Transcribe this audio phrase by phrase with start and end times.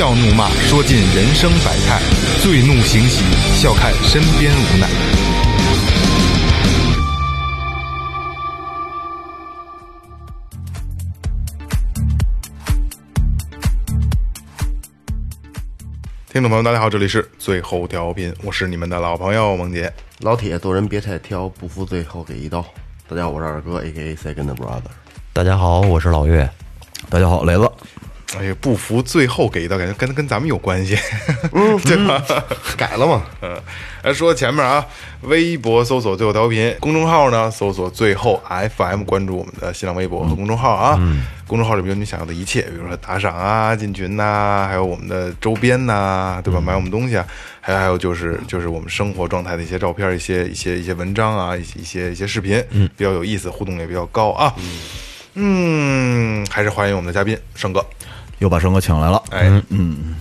[0.00, 2.00] 笑怒骂，说尽人生百态；
[2.42, 3.22] 醉怒行喜，
[3.60, 4.88] 笑看身边无奈。
[16.32, 19.92] 听众朋友，大家好，这里是最后调频，我是你们的老朋友萌姐。
[20.20, 22.64] 老铁，做人别太挑，不服最后给一刀。
[23.06, 24.80] 大家好，我是二哥，A K A Second Brother。
[25.34, 26.48] 大家好，我是老岳。
[27.10, 27.70] 大家好，雷子，
[28.38, 30.96] 哎呀，不服最后给一刀，感觉跟跟咱们有关系，
[31.52, 32.22] 嗯， 对吧？
[32.76, 33.22] 改了嘛？
[33.42, 33.60] 嗯，
[34.04, 34.84] 来说前面啊，
[35.22, 38.40] 微博搜索最后调频，公众号呢搜索最后
[38.76, 40.98] FM，关注我们的新浪微博和公众号啊。
[41.46, 46.60] 公众号里面有你想要的一切，比如说打赏啊、进群呐、还有我们的周边呐、对吧？
[46.60, 47.26] 买我们东西啊，
[47.60, 54.54] 还有还有就是就是我们生活状态的一些照片、一些一些一些文章啊、一些一些一些视频，嗯，比较有意思，互动也比较高啊。
[55.34, 57.84] 嗯，还是欢迎我们的嘉宾盛哥。
[58.40, 59.22] 又把生哥请来了。
[59.30, 60.16] 哎，嗯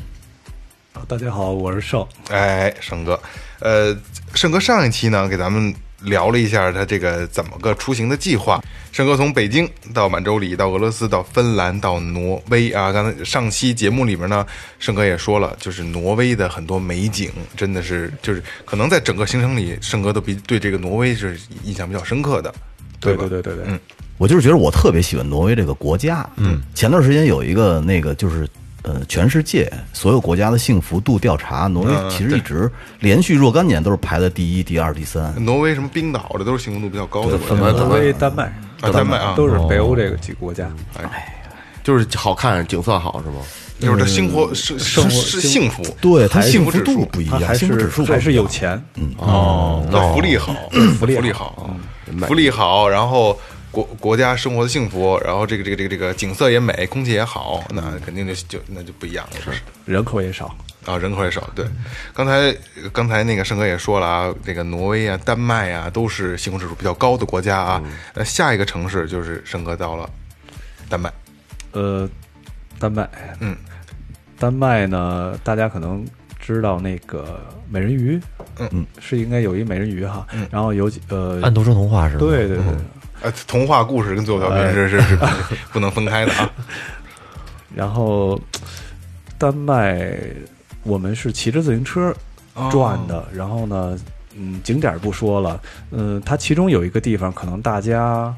[1.08, 2.06] 大家好，我是盛。
[2.30, 3.18] 哎，盛哥，
[3.62, 3.98] 呃，
[4.34, 8.62] 盛哥上一期呢给咱们聊了一下他这个怎么个出行的计划。
[8.92, 12.92] 盛哥从北京到满洲里，到俄罗斯，到芬兰，到挪威啊。
[12.92, 14.46] 刚才上期节目里面呢，
[14.80, 22.54] 盛哥也说了，就是挪威的很多美景，真的是就是可能在整个行程里，盛哥都比对这个挪威是印象比较深刻的，
[23.00, 23.26] 对吧？
[23.30, 23.80] 对对对对，嗯
[24.20, 26.30] 我就是觉得我特别喜欢挪威这个国家。
[26.36, 28.48] 嗯，前段时间有一个那个就是
[28.84, 32.70] 呃，全世界所有国家的幸福度调查，挪威嗯其实一直
[33.00, 35.34] 连续若干年都是排在第一、第二、第三。
[35.44, 38.44] 挪威什么冰岛这都是幸福度比较高的国家挪威、丹麦
[38.82, 40.70] 啊，丹麦啊，都是北欧这个几个国家。
[41.02, 41.36] 哎
[41.82, 43.38] 就是好看，景色好是吗？
[43.80, 50.54] 就是他生活是生活是幸福，对，它幸福指数度不一样，还幸福指数是还是不一样有钱，嗯哦，那福利好，
[51.00, 51.70] 福利好，
[52.28, 53.40] 福利好，然后
[53.72, 60.56] 国国家生活的幸福，然后这个这个这个这个景色也美，空气也好，那肯定就就那就不一样了，是人口也少。
[60.86, 61.48] 啊，人口也少。
[61.54, 61.66] 对，
[62.14, 62.56] 刚才
[62.92, 67.84] 刚才那个盛哥也说了啊，这个挪威啊、丹麦啊都是幸福指数比较高的国家啊。
[68.16, 70.10] 那下一个城市就是盛哥到了
[70.88, 71.12] 丹麦，
[71.74, 72.10] 呃，
[72.80, 73.08] 丹麦，
[73.40, 73.56] 嗯，
[74.40, 76.04] 丹麦呢，大家可能
[76.40, 78.20] 知道那个美人鱼，
[78.58, 78.68] 嗯。
[78.72, 82.20] 嗯，是应该有一美人鱼哈，然后有几呃，安徒生童话是吧？
[82.22, 82.66] 对对对，
[83.22, 85.26] 呃，童话故事跟最后调频哎是是是不
[85.74, 86.50] 不能分开的啊。
[87.76, 88.40] 然后
[89.38, 90.10] 丹麦
[90.84, 92.14] 我们是骑着自行车
[92.72, 93.98] 转的，然后呢，
[94.36, 98.34] 嗯，景点不说了，嗯，它其中有一个地方可能大家，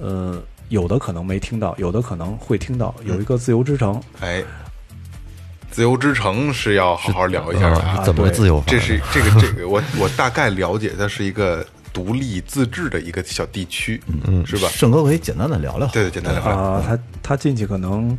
[0.00, 4.42] 呃，有的可能没听到，有的可能会听到，有一个自由之城，哎，
[5.70, 8.04] 自由之城是要好好聊一下的啊啊，。
[8.04, 8.62] 怎么个自由？
[8.66, 14.68] 这是这个这个，我我大概了解，它是一个独立自治的一个小地区，嗯，是吧？
[14.68, 15.86] 盛哥可以简单的聊聊。
[15.88, 16.56] 对对，简单聊聊。
[16.56, 18.16] 啊，他他进去可能，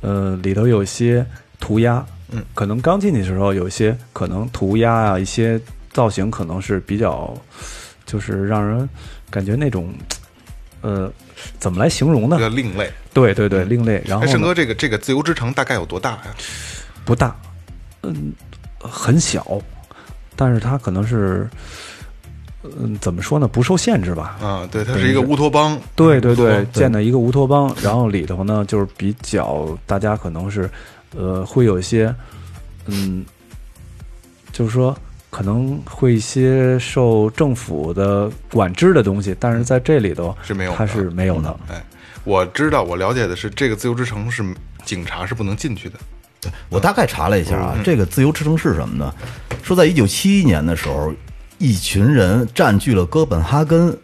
[0.00, 1.24] 呃，里头有一些
[1.60, 5.60] 涂鸦，嗯，可能刚进去的时候有一些可能涂鸦啊，一些
[5.92, 7.34] 造型可能是比较，
[8.04, 8.88] 就是让人
[9.30, 9.92] 感觉那种，
[10.80, 11.10] 呃，
[11.58, 12.42] 怎么来形容呢比？
[12.42, 12.90] 较另类。
[13.14, 14.02] 对对对，另类。
[14.06, 16.34] 然后盛哥，这个这个自由之城大概有多大呀？
[17.04, 17.36] 不大，
[18.02, 18.32] 嗯，
[18.80, 19.60] 很小，
[20.34, 21.46] 但是它可能是，
[22.78, 23.48] 嗯，怎么说呢？
[23.48, 24.38] 不受限制吧。
[24.40, 25.78] 啊，对，它是一个乌托邦。
[25.96, 30.70] 对对对，建的一个乌托邦，然后里头呢就是比较大家可能是，
[31.16, 32.14] 呃，会有一些，
[32.86, 33.24] 嗯，
[34.52, 34.96] 就是说
[35.30, 41.56] 可能会一些受政府的管制的东西，但是在这里头是没有它是没有的。
[41.68, 41.84] 哎，
[42.24, 44.44] 我知道，我了解的是，这个自由之城是
[44.84, 45.98] 警察是不能进去的。
[46.68, 49.14] 我大概查了一下啊，这个自由之城是什么呢？
[49.62, 51.12] 说在一九七一年的时候，
[51.62, 53.96] 一群人占据了哥本哈根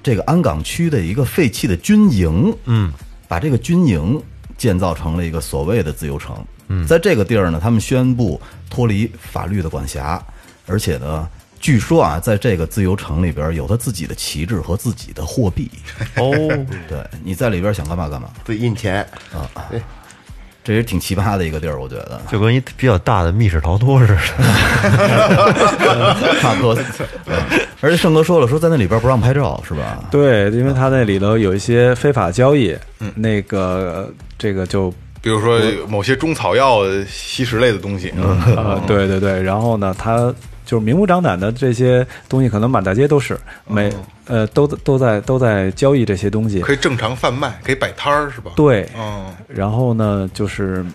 [0.00, 2.92] 这个安港区的一个废弃的军营，嗯，
[3.26, 4.22] 把这个军营
[4.56, 6.36] 建造成了一个所谓的自由城。
[6.68, 8.40] 嗯，在这个地儿呢，他们宣布
[8.70, 10.24] 脱离法律的管辖，
[10.66, 11.28] 而且呢。
[11.62, 15.70] 据说啊，在这个自由城里边有他自己的旗帜和自己的货币。
[16.16, 16.32] 哦，
[16.88, 19.06] 对，你在里边想干嘛干嘛，对，印钱，
[20.70, 22.20] 这也挺奇葩的一个地儿，我觉得。
[22.30, 24.16] 就跟一比较大的密室逃脱似的。
[26.40, 26.78] 差不多。
[27.80, 29.98] 而且盛哥说了，说在那里边不让拍照，是吧？
[30.12, 34.08] 对，因为他那里头有一些非法交易，嗯那个
[34.38, 35.58] 这个就比如说
[35.88, 40.32] 某些中草药吸食类的东西，嗯 呃，对对对，然后呢，他
[40.70, 43.36] 就是明目张胆的这些东西，可能满大街都是，
[43.66, 43.92] 每
[44.26, 46.60] 呃都都在都在交易这些东西。
[46.60, 50.86] 可以正常贩卖，可以摆摊儿是吧？，对，嗯，然后呢，就是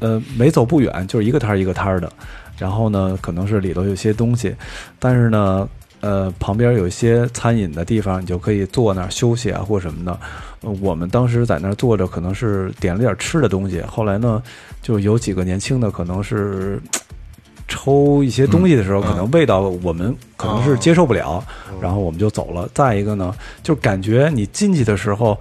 [0.00, 2.10] 呃没走不远，就是一个摊儿一个摊儿的，
[2.56, 4.56] 然后呢，可能是里头有些东西，
[4.98, 5.68] 但是呢。
[6.00, 10.20] 呃，旁边有一些餐饮的地方，你就可以坐那儿休息啊，或什么的。
[10.60, 13.80] 呃我们当时在那儿坐着，可能是点了点吃的东西。
[13.80, 14.42] 后来呢，
[14.82, 16.78] 就有几个年轻的，可能是
[17.66, 21.42] 抽一些东西的时候，可能味道我们可能是接受不了，
[21.80, 22.68] 然后我们就走了。
[22.74, 25.38] 再一个呢，就感觉你进去的时候，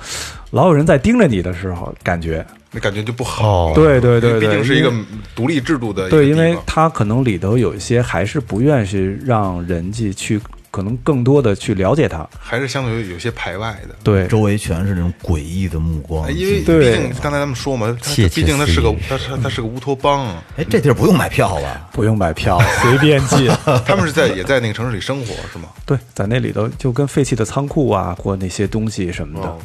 [0.51, 3.67] 老有人在盯着你的时候，感觉那感觉就不好。
[3.67, 3.71] 哦。
[3.75, 4.91] 对对对对，毕竟是一个
[5.35, 10.39] 独立制度的对，因为它可能里头有一些还是不愿意让人家去，
[10.73, 12.27] 可能更多的去了解它。
[12.39, 13.93] 还是相对于有些排外的。
[14.03, 16.31] 对，周围全是那种诡异的目光哎。
[16.31, 20.25] 因为毕竟刚才咱们说嘛，毕竟他是个私语他是他是个乌托邦，
[20.57, 21.87] 哎，这地儿不用买票吧？
[21.93, 23.47] 不用买票，随便进。
[23.85, 25.69] 他们是在也在那个城市里生活是吗？
[25.85, 29.55] 对，在那里头就跟废弃的仓库啊，或那些东西什么的。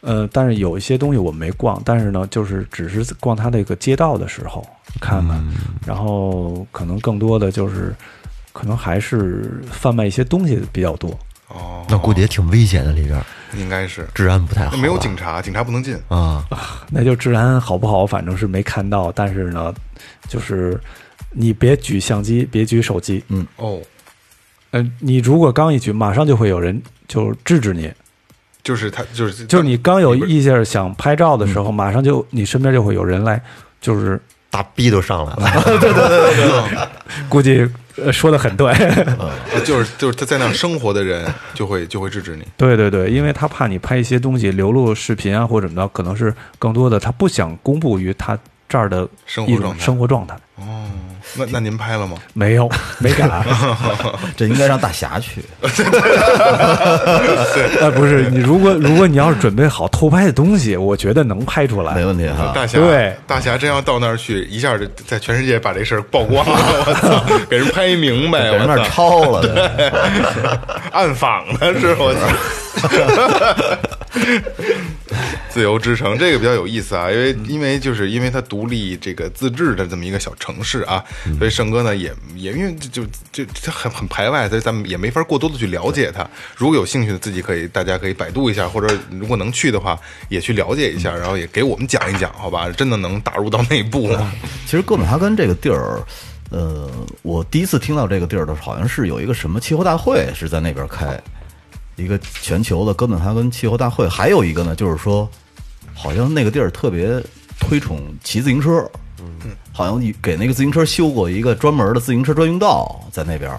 [0.00, 4.66] 呃，但是有一些东西我没逛，但是呢，就是只是逛它那个街道的时候
[5.00, 5.42] 看看，
[5.86, 7.94] 然后可能更多的就是，
[8.54, 11.10] 可能还是贩卖一些东西比较多。
[11.48, 13.22] 哦，那估计也挺危险的，里边
[13.56, 15.94] 应该是治安不太好没有警察，警察不能进。
[16.08, 16.42] 啊，
[16.90, 19.12] 那就治安好不好，反正是没看到。
[19.12, 19.74] 但是呢，
[20.28, 20.80] 就是
[21.30, 23.22] 你别举相机，别举手机。
[23.28, 23.78] 嗯哦，
[24.70, 27.92] 呃，你如果刚一举，马上就会有人就制止你。
[28.62, 33.38] 就是他就是就是你刚有意向想拍照的时候，马上就你身边就会有人来，
[33.78, 34.18] 就是
[34.50, 35.62] 大逼都上来了。
[35.78, 36.88] 对对对对
[37.28, 38.72] 估计呃说的很对。
[39.18, 39.30] 哦
[39.64, 41.24] 就是就是他在那儿生活的人
[41.54, 42.44] 就会就会制止你。
[42.56, 48.38] 对对对，因为他怕你拍一些东西流露视频啊或者怎么着，可能是更多的他不想公布于他
[48.68, 50.36] 这儿的生活状态生活状态。
[50.56, 50.86] 哦，
[51.36, 52.16] 那那您拍了吗？
[52.32, 53.30] 没有，没敢。
[54.36, 55.42] 这应该让大侠去。
[57.80, 61.94] 呃，不是你，如果如果你要是准备好偷拍的东西，我觉得能拍出来。
[61.94, 62.52] 没问题哈。
[62.54, 69.42] 大侠，对大侠真要到那儿去，一下就在全世界把这事儿曝光了，我操，给人拍明白， 给人那儿，抄了，
[70.92, 72.20] 暗访的是我操。
[75.54, 81.04] 自由之城这个比较有意思啊，因为因为就是因为它独立这个自治的这么一个小城市啊，
[81.38, 86.28] 所以盛哥呢也也因为就就就它很很排外，所以咱们也没法过多的去了解它。
[86.56, 89.96] 如果有兴趣的，自己可以大家可以百度一下，或者如果能去的话，
[90.28, 92.68] 也去了解一下，然后也给我们讲一讲，好吧？
[92.70, 94.12] 真的能打入到内部。
[94.66, 96.02] 其实哥本哈根这个地儿，
[96.50, 96.90] 呃，
[97.22, 101.16] 我第一次听到这个地儿的时候，好像是有一个什么气候大会是在那边开，
[101.94, 104.08] 一个全球的哥本哈根气候大会。
[104.08, 105.30] 还有一个呢，就是说，
[105.94, 107.22] 好像那个地儿特别
[107.58, 113.50] 推崇骑自行车，嗯，好像给那个自行车修过一个专门的自行车专用道在那边。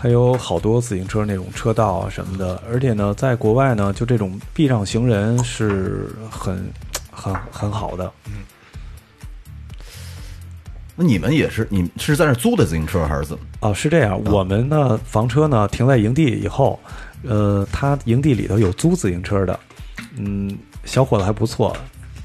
[0.00, 6.72] 还有好多自行车那种车道啊什么的，而且呢，在国外呢，就这种避让行人是很
[7.10, 8.10] 很很好的。
[8.26, 8.34] 嗯
[11.00, 13.44] 那你们也是，你们是在那儿租的自行车还是怎么？
[13.60, 16.78] 哦，是这样，我们呢房车呢停在营地以后，
[17.22, 19.58] 呃，他营地里头有租自行车的，
[20.16, 21.76] 嗯，小伙子还不错，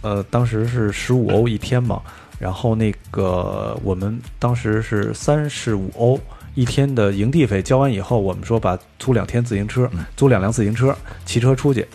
[0.02, 2.02] 呃，当时是十五欧一天嘛，
[2.40, 6.20] 然后那个我们当时是三十五欧
[6.56, 11.88] 一天的营地费，交完以后，我们说把租两天自行车，租两辆自行车，骑车出去，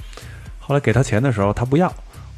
[0.59, 1.87] 后来给他钱的时候，他不要，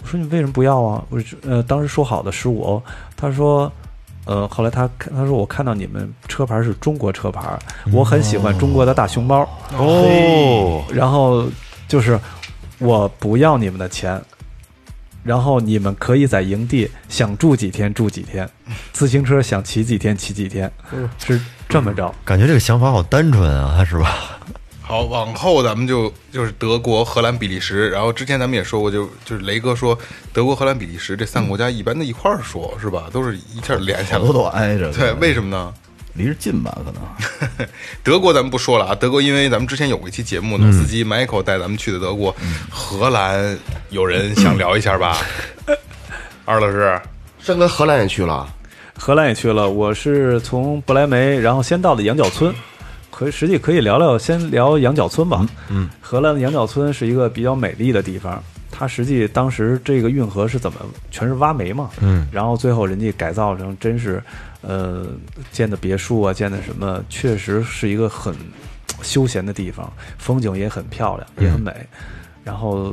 [0.03, 1.05] 我说你为什么不要啊？
[1.11, 2.83] 我说呃，当时说好的十五欧，
[3.17, 3.71] 他说。
[4.27, 7.59] 呃，后来他看他说我看到你们车牌是中国车牌，
[7.91, 11.49] 我很喜欢中国的大熊猫哦，然后
[11.89, 12.21] 就是
[12.81, 14.21] 我不要你们的钱，
[15.23, 18.49] 然后你们可以在营地想住几天住几天，
[18.93, 20.71] 自行车想骑几天骑几天，
[21.19, 22.13] 是这么着。
[22.25, 24.39] 感觉这个想法好单纯啊，是吧？
[24.81, 29.97] 好，往后咱们就就是德国、荷兰、比利时，然后之前咱们也说过，就就是雷哥说
[30.33, 33.09] 德国、荷兰、比利时这三个国家一般的一块儿说，是吧？
[33.13, 34.19] 都是一下连起来。
[34.19, 34.91] 都挨着。
[34.93, 35.73] 对，为什么呢？
[36.21, 36.77] 离着近吧？
[36.85, 37.69] 可能。
[38.05, 42.35] 德国咱们不说了啊，德国因为咱们之前有过一期节目，老司机 Michael 带咱们去的德国，
[42.71, 43.57] 荷兰
[43.89, 45.17] 有人想聊一下吧？
[46.45, 47.01] 二老师，
[47.39, 48.47] 山哥荷兰也去了，
[48.97, 52.55] 荷兰也去了，我是从不来梅，然后先到的羊角村。
[53.11, 55.47] 可以实际可以聊聊，先聊羊角村吧。
[55.69, 58.43] 嗯，荷兰的羊角村是一个比较美丽的地方。
[58.71, 60.79] 它实际当时这个运河是怎么
[61.11, 61.91] 全是挖煤嘛？
[62.01, 64.23] 嗯，然后最后人家改造成真是，
[64.63, 65.07] 呃，
[65.53, 68.35] 建的别墅啊，建的什么，确实是一个很
[69.03, 71.75] 休闲的地方，风景也很漂亮，也很美。
[72.45, 72.93] 然后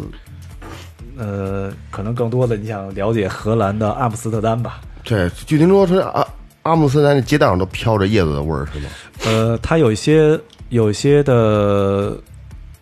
[1.17, 4.81] 呃，可能更多的你想了解荷兰的阿姆斯特丹吧？
[5.03, 6.25] 对，据听说是阿
[6.63, 8.89] 阿姆斯特丹的街道上都飘着叶子的味儿，是吗？
[9.25, 12.17] 呃，它有一些有一些的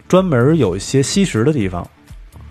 [0.07, 1.87] 专门有一些吸食的地方。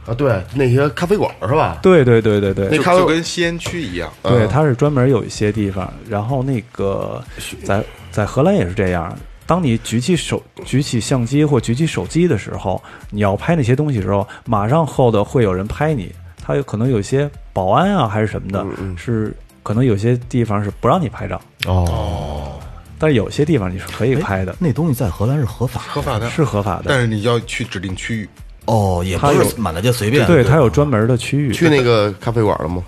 [0.06, 1.78] 啊，对，那些咖啡馆是吧？
[1.82, 4.12] 对对对对对，那咖啡就跟吸烟区一样。
[4.23, 7.23] 对，它是专门有一些地方，然后那个
[7.62, 9.16] 在在荷兰也是这样。
[9.46, 16.11] 当你举起手、举起相机或举起手机的时候，你要拍那些东西的时候，马上后头会有人拍你。
[16.46, 18.66] 他有可能有些保安啊，还是什么的，
[18.99, 22.61] 是可能有些地方是不让你拍照，哦，
[22.99, 26.84] 但是有些地方你是可以拍的，那东西在荷兰是合法的合法的，是合法的。
[26.88, 28.28] 但是你要去指定区域。
[28.66, 30.26] 哦，也不是满大街随便。
[30.26, 31.52] 对，它有专门的区域。
[31.52, 32.83] 去那个咖啡馆了吗？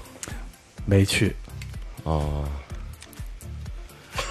[0.84, 1.34] 没去？
[2.04, 2.44] 哦，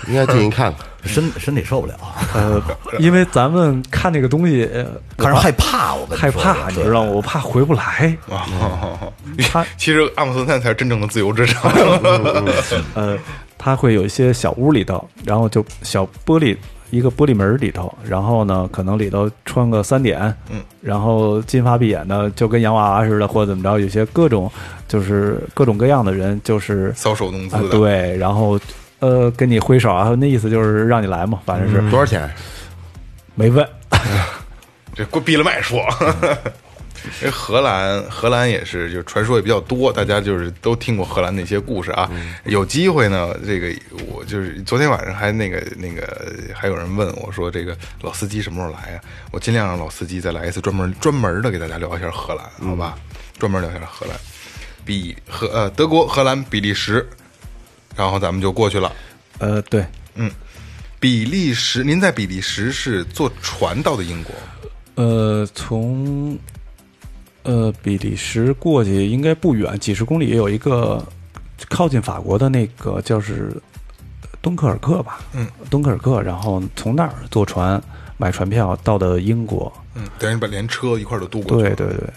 [0.08, 0.86] 应该进去看看。
[1.06, 1.94] 身身体受不了，
[2.34, 2.60] 呃，
[2.98, 4.86] 因为咱们看那个东西，呃
[5.16, 7.12] 看着害怕，我跟你害怕，你知道吗？
[7.12, 8.18] 我怕回不来。
[8.28, 8.42] 啊，
[9.52, 11.72] 他 其实阿姆斯特丹才是真正的自由之城。
[12.96, 13.16] 呃，
[13.56, 16.58] 他会有一些小屋里头，然后就小玻璃
[16.96, 24.50] 一个玻璃门里头，然后呢，可能里头穿个三点，嗯，然后金发碧眼的，就跟洋娃娃似的，或者怎么着，有些各种
[24.88, 28.60] 就是各种各样的人，就是搔首弄姿啊、的，对，然后
[29.00, 32.30] 呃跟你挥手啊，那意思就是让你来嘛，反正是、多少钱？
[33.36, 33.68] 没问。
[34.96, 35.82] 这过闭了麦说。
[37.22, 42.10] 因为荷兰，荷兰也是，就传说也比较多，大家就是都听过荷兰那些故事啊。
[42.46, 43.74] 有机会呢，这个
[44.08, 52.98] 我就是昨天晚上还那个那个还有人问我说，这个老司机什么时候来啊、我尽量让老司机再来一次，专门专门的给大家聊一下荷兰，好吧？
[53.38, 54.18] 专门聊一下荷兰，
[54.86, 57.08] 比荷呃德国、荷兰、比利时，
[57.96, 58.92] 然后咱们就过去了。
[59.40, 59.86] 呃，对，
[60.16, 60.32] 嗯
[61.00, 64.34] 比利时，您在比利时是坐船到的英国？
[64.96, 66.40] 呃，从
[67.46, 71.02] 呃比利时过去应该不远，几十公里有一个
[71.70, 73.56] 靠近法国的那个叫是
[74.42, 77.82] 敦刻尔克吧，嗯，敦刻尔克，然后从那儿坐船
[78.18, 81.76] 买船票到的英国，嗯，等于把连车一块儿都渡过去了。
[81.76, 82.10] 对对对，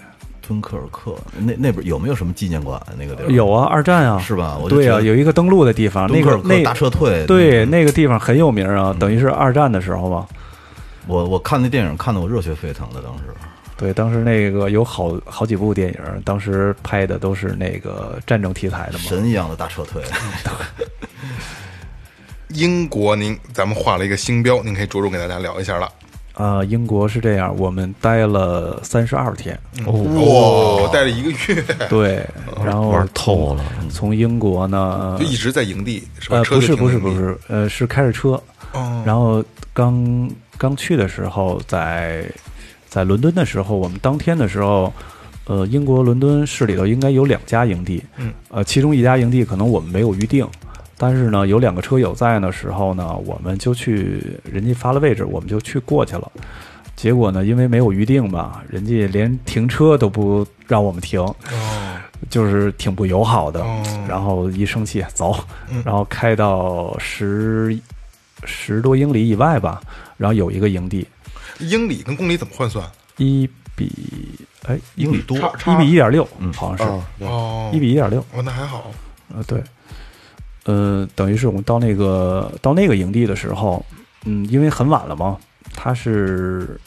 [0.47, 2.81] 敦刻尔克那那边有没有什么纪念馆？
[2.99, 7.25] 那个地儿有啊，二战啊，是吧我就对啊，觉得有一个登陆的地方，那敦刻尔克个那大撤退。
[7.27, 10.27] 对那个地方很有名啊，等于是二战的时候吧。
[11.07, 13.25] 我我看那电影看得我热血沸腾的，当时
[13.79, 19.05] 对，当时那个有好好几部电影，当时拍的都是那个战争题材的嘛。
[19.05, 20.03] 神一样的大撤退。
[22.49, 25.89] 英国您咱们画了一个星标，您可以着重给大家聊一下了。
[26.35, 32.25] 啊、英国是这样，我们待了三十二天，哇，待了一个月，对，
[32.65, 36.37] 然后玩透了从英国呢就，一直在营地是吧？
[36.37, 38.41] 呃，不是不是不，是，呃，是开着车，
[38.73, 42.25] 哦，然后刚刚去的时候，在
[42.89, 44.93] 在伦敦的时候，我们当天的时候，
[45.47, 50.47] 呃，英国伦敦市里头应该有两家营地，嗯，呃，其中一家营地可能我们没有预定，
[50.97, 56.31] 但是呢，有两个车友在的时候呢，我们就去，人家发了位置，我们就去过去了。
[56.97, 61.35] 结果呢，因为没有预定吧，人家连停车都不让我们停，哦，
[62.29, 63.61] 就是挺不友好的。
[63.61, 63.83] 哦。
[64.09, 65.37] 然后一生气走。
[65.71, 67.79] 嗯，然后开到十
[68.45, 69.81] 十多英里以外吧，
[70.17, 71.07] 然后有一个营地，
[71.59, 72.85] 英里跟公里怎么换算？
[73.17, 73.91] 一比
[74.67, 75.37] 哎英里多。
[75.39, 76.93] 一比一点六，嗯，好像是。
[76.93, 78.91] 啊，哦，一比一点六，哦，那还好。
[79.35, 79.63] 呃，对，
[80.65, 83.85] 呃，等于是我们到那个到那个营地的时候，
[84.25, 85.39] 嗯，因为很晚了嘛，
[85.75, 86.81] 它是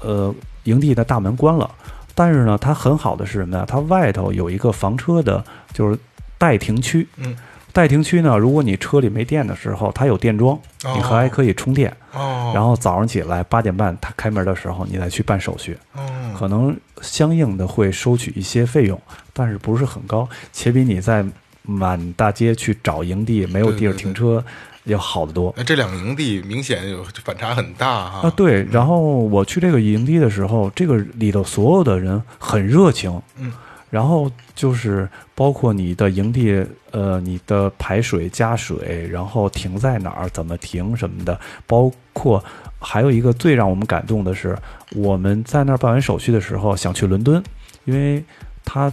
[0.00, 0.34] 呃
[0.64, 1.70] 营地的大门关了，
[2.14, 3.64] 但是呢，它很好的是什么呢？
[3.66, 5.98] 它外头有一个房车的，就是
[6.36, 7.06] 待停区。
[7.16, 7.36] 嗯，
[7.74, 11.92] 待停区呢，如果你车里没电的时候，它有电桩，哦你还可以充电。
[12.12, 15.76] 哦，然后早上起来八点半，它开门的时候，你再去办手续。
[15.94, 16.00] 哦，
[16.38, 18.98] 可能相应的会收取一些费用，
[19.32, 21.24] 但是不是很高，且比你在
[21.62, 24.42] 满大街去找营地没有地儿停车
[24.84, 25.52] 要好得多。
[25.56, 28.28] 那这两个营地明显有反差很大哈。
[28.28, 33.52] 啊，对，然后我去这个营地的时候，这个里头所有的人很热情，嗯，
[33.90, 36.64] 然后就是包括你的营地，
[36.94, 41.36] 呃，你的排水加水，然后停在哪儿，怎么停什么的，
[41.66, 42.42] 包括
[42.78, 44.56] 还有一个最让我们感动的是，
[44.94, 47.42] 我们在那儿办完手续的时候想去伦敦，
[47.84, 48.24] 因为
[48.64, 48.92] 他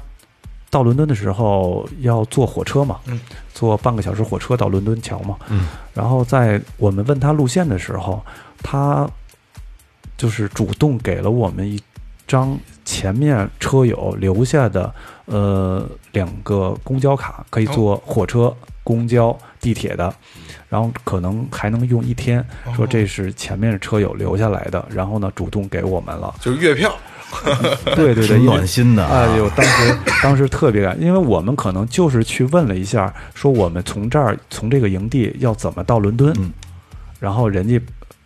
[0.71, 3.19] 到伦敦的时候要坐火车嘛，嗯，
[3.53, 8.19] 坐半个小时火车到伦敦桥嘛，嗯，然后在我们问他路线的时候，
[8.63, 9.07] 他
[10.17, 11.79] 就是主动给了我们一
[12.25, 12.57] 张
[12.91, 14.93] 前面车友留下的
[15.25, 20.13] 呃两个公交卡，可以坐火车、公交、地铁的，
[20.67, 22.45] 然后可能还能用一天。
[22.75, 26.35] 说这是前面车友留下来的，然后呢主动给我们了。
[26.41, 26.93] 就是月票，
[27.95, 36.51] 对 对对，暖心的啊哎呦，当时 当时特别感，因为我们可能就是去问了一下，说我们从这儿从这个营地要怎么到伦敦，嗯
[37.21, 37.79] 然后人家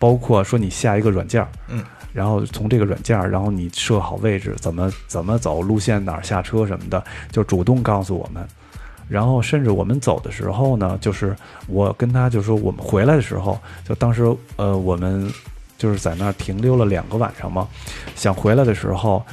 [0.06, 1.84] 包括说你下一个软件儿，嗯，
[2.14, 8.48] 然后从这个软件儿，然后你设好位置，怎么怎么走，路线哪儿下车什么的，就主动告诉我们。
[9.10, 11.36] 然后甚至我们走的时候呢，就是
[11.68, 15.28] 我跟他就说，我们回来的时候，就当时呃我们
[15.76, 17.68] 就是在那儿停留了两个晚上嘛，
[18.14, 19.26] 想回来的时候，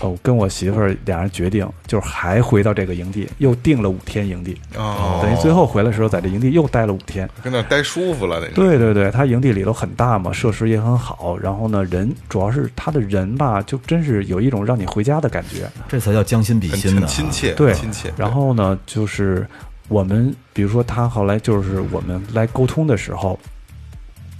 [0.00, 7.28] 呃，我跟我媳妇儿俩人决定，就是还回到这个营地，又定了五天营地，哦，等于最后回来的时候，在这营地又待了五天。
[7.42, 8.52] 跟那儿待舒服了，那是。
[8.52, 15.68] 对对对，它营地里头很大嘛，设施也很好，然后呢，人主要是他的人吧，就真是有一种让你回家的感觉。
[15.86, 18.10] 这才叫将心比心的啊很亲切，对亲切。
[18.16, 19.46] 然后呢，就是
[19.88, 23.38] 我们比如说他后来就是我们来沟通的时候，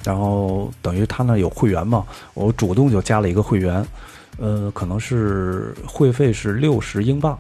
[0.05, 2.03] 然后等于他那有会员嘛，
[2.33, 3.85] 我主动就加了一个会员，
[4.41, 7.39] 呃，可能是会费是六十英镑，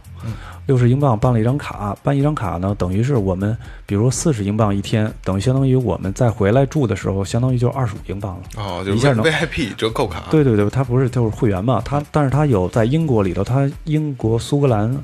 [0.66, 8.42] 六十英镑办了一张卡，办一张卡呢，等于是我们比如四十英镑一天，等于相当于我们再回来住的时候，相当于就二十五英镑了。
[8.58, 14.94] 哦，就一下能 VIP 折扣卡，对对对，他不是就是会员嘛，他但是他有在英国里头，他英国苏格兰，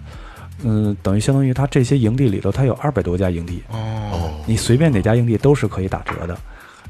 [0.62, 6.36] 嗯，等于相当于他这些营地里头，他有二百多家营地，哦，你随便哪家营地都是可以打折的。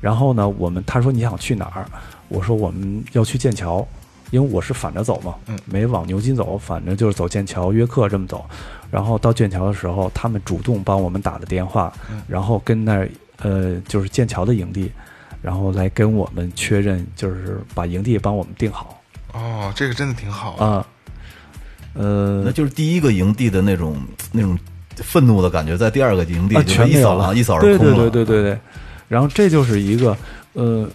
[0.01, 1.87] 然后呢，我们他说你想去哪儿？
[2.29, 3.87] 我说我们要去剑桥，
[4.31, 8.45] 因为我是反着走嘛，嗯没往牛津走，反正就是走剑桥、约克这么走。
[8.91, 14.91] 然后到剑桥的时候，他们主动帮我们打的电话，嗯然后跟那儿呃就是剑桥的营地，
[15.43, 19.01] 然后来跟我们确认，就是把营地帮我们定好
[19.33, 20.65] 哦，这个真的挺好的。
[20.65, 20.87] 啊。
[21.95, 23.97] 呃那，就是第一个营地的那种
[24.31, 24.59] 那种
[24.97, 27.79] 愤怒的感觉，在第二个营地全没有了，一扫而空了。
[27.79, 28.59] 对对对对对。
[29.09, 30.15] 然后这就是一个
[30.53, 30.87] 呃，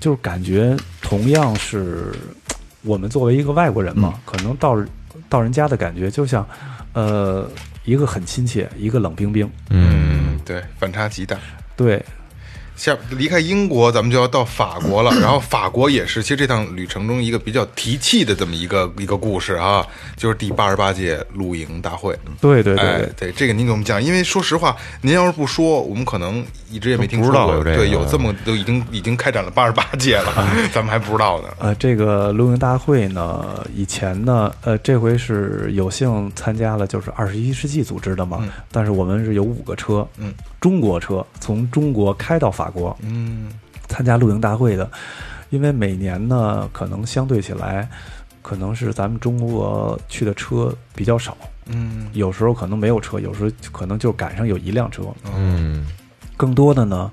[0.00, 2.14] 就是感觉同样是
[2.82, 4.76] 我们作为一个外国人嘛，嗯可能到
[5.28, 6.46] 到人家的感觉就像
[6.92, 7.48] 呃
[7.84, 9.50] 一个很亲切，一个冷冰冰。
[9.70, 11.36] 嗯，对，反差极大。
[11.76, 12.04] 对，
[12.80, 15.10] 下离开英国，咱们就要到法国了。
[15.20, 22.18] 然后法国也是，其实这趟旅程中一个比较提气的这么一个一个故事啊，就是第八十八届露营大会。
[22.40, 27.62] 对对对哎对，，这个您给我们讲，因为说实话，您要是不说，我们可能一直也没听说过。
[27.62, 30.32] 对，有这么都已经已经开展了八十八届了，
[30.72, 31.48] 咱们还不知道呢。
[31.58, 38.38] 呃，这个露营大会呢，以前呢，呃，这回是有幸参加了，就是二十一世纪组织的嘛。
[38.40, 43.50] 嗯但是我们是有五个车，嗯，中国车从中国开到法国，嗯
[43.88, 44.88] 参加露营大会的，
[45.48, 47.88] 因为每年呢，可能相对起来，
[48.42, 55.02] 可能是咱们中国去的车比较少，嗯有时候可能没有车，有时候可能就赶上有一辆车，
[55.34, 55.86] 嗯
[56.36, 57.10] 更多的呢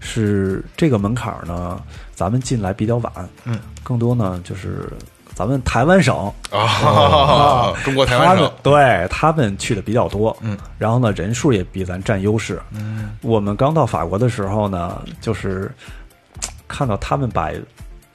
[0.00, 1.80] 是这个门槛儿呢，
[2.14, 3.12] 咱们进来比较晚，
[3.44, 4.92] 嗯，更多呢就是
[5.36, 6.32] 咱们台湾省。
[6.50, 13.10] 啊， 中国台湾省，对他们去的比较多，嗯，然后呢人数也比咱占优势，嗯。
[13.20, 15.70] 我们刚到法国的时候呢，就是
[16.66, 17.50] 看到他们把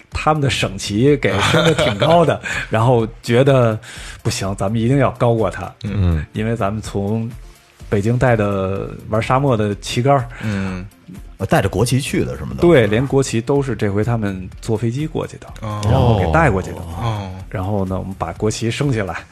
[0.10, 3.78] 他们的省旗给升的挺高的， 然后觉得
[4.24, 6.26] 不行，咱们一定要高过他，嗯。
[6.34, 7.30] 因为咱们从
[7.88, 10.84] 北京带的玩沙漠的旗杆，嗯。
[11.08, 12.62] 呃带着国旗去的什么的。
[12.62, 19.23] 对，连国旗都是这回他们坐飞机过去的，哦然后给带过去的，哦，然后呢，我们把国旗升起来，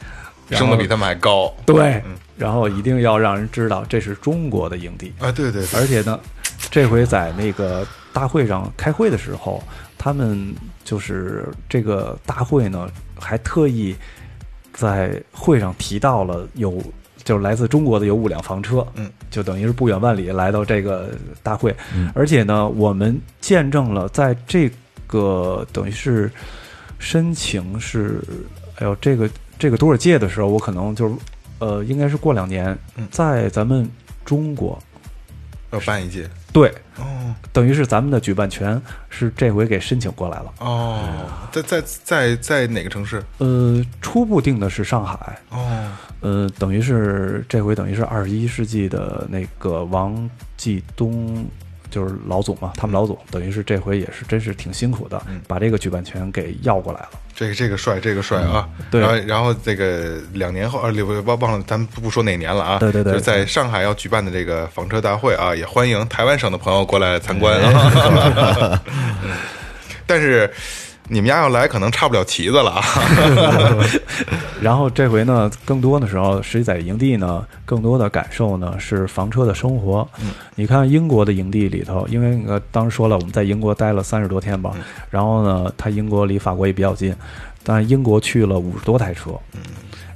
[0.50, 1.52] 升的比他们还高。
[1.64, 2.02] 对，
[2.36, 6.18] 然后一定要让人知道这是中国的营地，啊，对对对，而且呢，
[6.70, 9.62] 这回在那个大会上开会的时候，
[9.96, 13.94] 他们就是这个大会呢，还特意
[14.72, 16.82] 在会上提到了有
[17.24, 21.10] 就是来自中国的有五辆房车，嗯，就等于是不远万里来到这个
[21.42, 21.74] 大会，
[22.14, 24.70] 而且呢，我们见证了在这
[25.06, 26.30] 个等于是
[26.98, 28.22] 申请是，
[28.76, 29.28] 哎呦，这个
[29.58, 31.14] 这个多少届的时候，我可能就是
[31.58, 33.88] 呃，应该是过两年嗯，在咱们
[34.24, 34.78] 中国。
[35.72, 36.28] 要办一届。
[36.52, 40.52] 对，哦等于是咱们的举办权是这回给申请过来了。
[40.58, 41.00] 哦，
[41.50, 43.22] 在在在在哪个城市？
[43.38, 51.44] 呃，初步定的是上海，哦，呃，等于是这回等于是二十一世纪的那个王继东，
[51.90, 57.10] 就是老总嘛，他们老总等于是这回也是真是挺辛苦的，嗯把这个举办权给要过来了。
[57.40, 58.68] 这个这个帅，这个帅啊！
[58.90, 62.78] 对然后然后这个两年后，呃，忘忘了，咱们不说哪年了啊。
[62.78, 68.82] 对对对就是在上海要举办的这个房车大会啊，也欢迎台湾省的朋友过来参观啊。
[69.24, 69.30] 嗯
[70.06, 70.52] 但是
[71.10, 72.82] 你们家要来，可能差不了旗子了啊。
[74.62, 80.08] 然后这回呢，更多的时候，实际在营地呢，更多的感受呢是房车的生活。
[80.22, 84.72] 嗯你看英国的营地里头，因为呃，当时说了，我们在英国待了三十多天吧，
[85.10, 87.12] 然后呢，他英国离法国也比较近，
[87.64, 89.60] 但英国去了五十多台车，嗯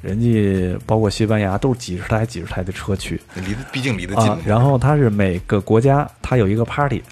[0.01, 4.39] 人家包括西班牙都是几十台几十台的车去离得毕竟离得近啊。
[4.45, 7.03] 然后它是每个国家它有一个 party，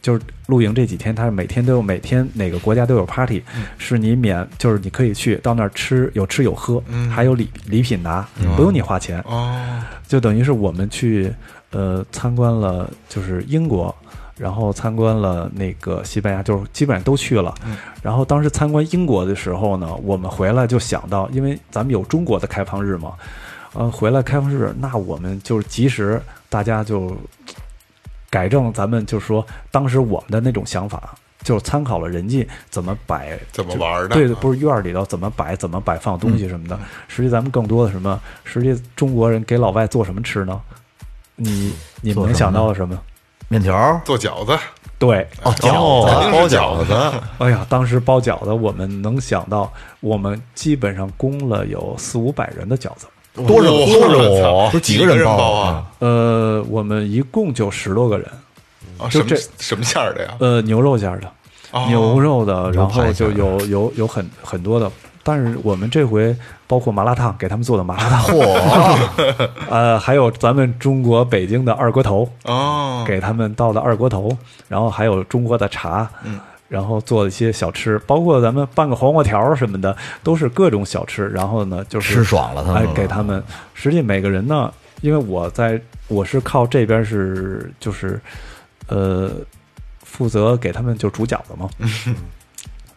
[0.00, 3.42] 就是露营这几天，它是每天都有每天哪个国家都有 party，、
[3.78, 9.20] 是你免就是你可以去到那儿吃有吃有喝，还有礼礼品拿，不用你花钱。
[9.26, 11.32] 哦，就等于是我们去
[11.70, 13.94] 呃参观了，就是英国，
[14.36, 17.54] 然后参观了那个西班牙，就是基本上都去了。
[18.02, 23.14] 然后当时参观英国的时候呢，我们回来就想到，因为咱们有中国的开放日嘛，
[23.74, 27.14] 呃，回来开放日，那我们就是及时大家就
[28.30, 31.14] 改正咱们就说当时我们的那种想法。
[31.44, 36.76] 就是参考了人家怎么摆，怎么玩的对，啊不是院儿里头怎么摆，怎么摆放东西什么的。
[37.06, 38.20] 实际咱们更多的什么？
[38.42, 40.60] 实际中国人给老外做什么吃呢？
[41.36, 43.00] 你你们能想到的什么？
[43.48, 44.58] 面条做饺子，
[44.98, 46.92] 对，哦，饺子包饺子，
[47.38, 53.06] 哎呀，当时包饺子，我们能想到，我们基本上供了有四五百人的饺子。
[53.46, 54.70] 多少多少操？
[54.72, 55.84] 都几几个人包包啊？
[56.00, 58.26] 呃，我们一共就十多个人，
[58.98, 60.34] 啊，什么就这什么馅儿的呀？
[60.40, 61.30] 呃，牛肉馅儿的，
[61.72, 61.84] 哦。
[61.88, 64.90] 牛肉的，然后就有有有很很多的。
[65.24, 66.34] 但是我们这回
[66.66, 74.34] 包括麻辣烫，给他们做的麻辣烫， 嚯， 呃，还有咱们中国北京的二锅头，哦，给他们倒的二锅头，
[74.68, 81.28] 然后还有中国的茶，嗯，然后做一些小吃，包括咱们拌个黄瓜条什么的，都是各种小吃。
[81.30, 83.42] 然后呢，就是吃爽了他们哎，给他们。
[83.74, 88.20] 实际每个人呢，因为我在我是靠这边是就是
[88.88, 89.30] 呃
[90.04, 91.68] 负责给他们就煮饺子嘛。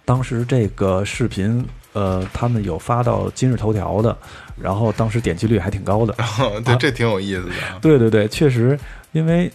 [0.03, 4.17] 当时这个视频呃，他们有发到今日头条的，
[4.59, 6.13] 然后当时点击率还挺高的。
[6.65, 7.77] 对，这挺有意思的啊。
[7.81, 8.77] 对对对，确实，
[9.11, 9.49] 因为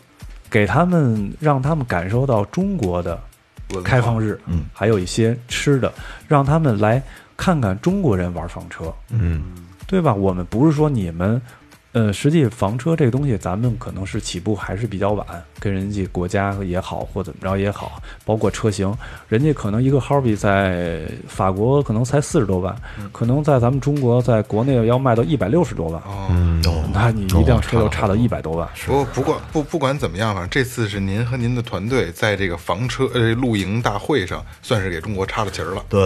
[0.49, 3.21] 给他们让他们感受到中国的
[3.85, 5.93] 开放日，嗯，还有一些吃的，
[6.29, 7.03] 让他们来
[7.37, 9.43] 看看中国人玩房车，嗯，
[9.87, 10.15] 对吧？
[10.15, 11.41] 我们不是说你们，
[11.97, 15.27] 呃，实际房车这个东西，咱们可能是起步还是比较晚，
[15.59, 18.95] 跟人家国家也好或怎么着也好，包括车型，
[19.31, 22.77] 人家可能一个 Hobby 在法国可能才四十多万，
[23.13, 26.29] 可能在咱们中国在国内要卖到一百六十多万，哦，
[26.93, 28.69] 那你一辆车就差到一百多万。
[28.85, 36.03] 不过不管不不管怎么样，反正这次是您和您的团队在这个房车呃露营大会上，算是给中国插了旗儿了，对，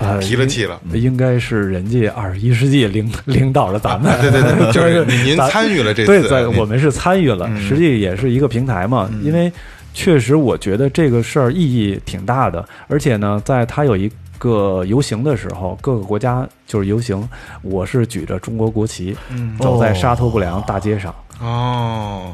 [0.00, 0.80] 呃，提了气了。
[0.94, 9.10] 应该是人家二十一世纪领领导着咱们， 对对对， 就是您参与了这次，对，在我们是参与了，实际也是一个平台嘛。
[9.22, 9.52] 因为
[9.94, 17.28] 确实，我觉得这个事儿意义挺大的，而且呢，在它有一个游行的时候，各个国家就是游行，
[17.62, 19.16] 我是举着中国国旗，
[19.58, 21.14] 走在沙头布良大街上。
[21.40, 22.32] 哦，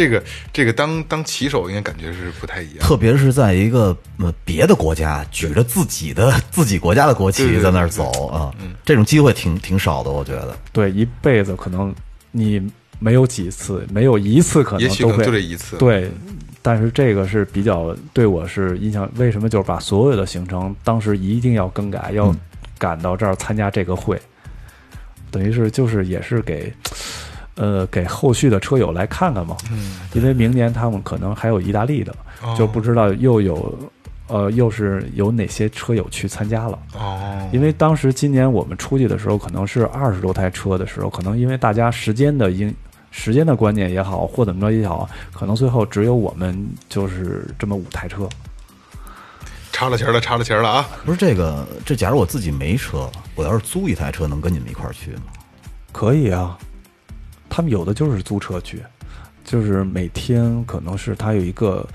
[0.00, 2.78] 这个这个当当骑手应该感觉是不太一样。
[2.78, 8.50] 特别是在一个呃别的国家举着自己的自己国家的国旗在那儿走啊，
[8.82, 10.56] 这种机会挺挺少的，我觉得。
[10.72, 11.94] 对，一辈子可能
[12.30, 12.66] 你
[12.98, 16.10] 没有几次，没有一次可也许可能能都会就这一次。，对，
[16.62, 19.06] 但是这个是比较对我是印象。
[19.16, 22.34] 为什么就是把所有的行程当时一定要更改，要
[22.78, 24.18] 赶到这儿参加这个会，
[25.30, 26.72] 等于是就是也是给
[27.60, 29.54] 呃给后续的车友来看看嘛。
[29.70, 33.78] 嗯，因为明年他们可能还有意大利的，哦就不知道又有
[34.28, 36.78] 呃又是有哪些车友去参加了。
[36.94, 42.74] 哦，因为当时今年我们出去的时候，可能是二十多台车的时候，可能因为大家时间的因
[43.10, 48.26] 时间的观念也好，或怎么着也好，可能最后只有我们就是这么五台车。
[49.72, 50.88] 差了旗儿了，差了旗儿了啊！
[51.06, 55.22] 不是这个，这假如我自己没车，我要是租一台车，能跟你们一块儿去吗？
[55.90, 56.58] 可以啊，
[57.50, 58.82] 他们有的就是租车去，
[59.44, 61.86] 就是每天可能是他有一个，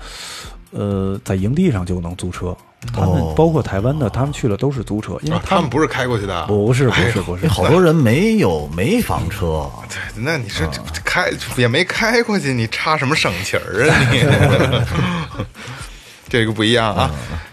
[0.70, 2.56] 呃，在营地上就能租车。
[2.92, 10.68] 他们哦包括台湾的，他们去了都是租车，因为啊，他们不是开过去的啊，不是不是不是这，好多人没有没房车，对，那你是
[11.04, 15.44] 开也没开过去，你插什么省旗儿啊你？
[16.28, 17.10] 这个不一样啊！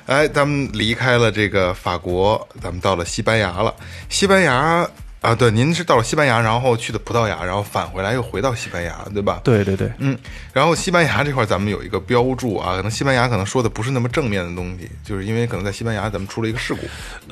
[0.08, 3.74] 哎，咱们离开了这个法国，咱们到了西班牙了。
[4.10, 4.88] 西班牙
[5.24, 9.40] 啊，对，您是到了西班牙，然后去的葡萄牙，然后返回来又回到西班牙，对吧？
[9.42, 10.18] 对对对，嗯，
[10.52, 16.82] 然后西班牙这块咱们有一个标注啊，可能西班牙可能说的不是那么正面的东西，就是因为可能在西班牙咱们出了一个事故。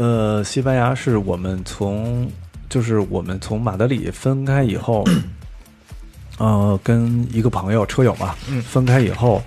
[0.01, 2.31] 呃，西班牙是我们从
[2.69, 5.03] 就是我们从马德里分开以后，
[6.37, 8.33] 呃，跟一个朋友车友嘛，
[8.65, 9.43] 分开以后，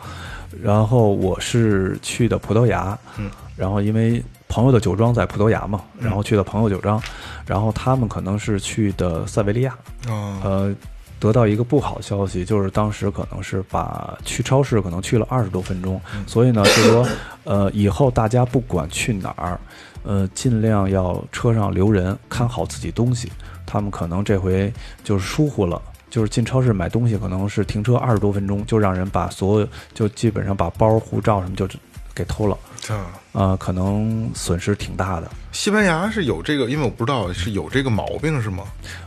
[0.62, 4.22] 然后我是去的葡萄牙，嗯，然后因为
[4.54, 7.02] 朋友的酒庄在葡萄牙嘛，然后去的朋友酒庄，
[7.44, 10.72] 然后他们可能是去的塞维利亚，哦，呃，
[11.18, 17.08] 得到一个不好消息，就是当时可能是把去超市可能去了二十多分钟，所以呢，就说
[17.42, 19.58] 呃，以后大家不管去哪儿，
[20.04, 23.32] 呃，尽量要车上留人，看好自己东西。
[23.66, 31.68] 他们可能这回就是疏忽了，就是进超市买东西，可能是停车二十多分钟，就让人把所有就基本上把包、护照什么就
[32.14, 32.56] 给偷了，
[32.92, 35.30] 啊，呃，可能损失挺大的。
[35.52, 38.64] 西班牙是有这个，因为我不知道是有这个毛病是吗？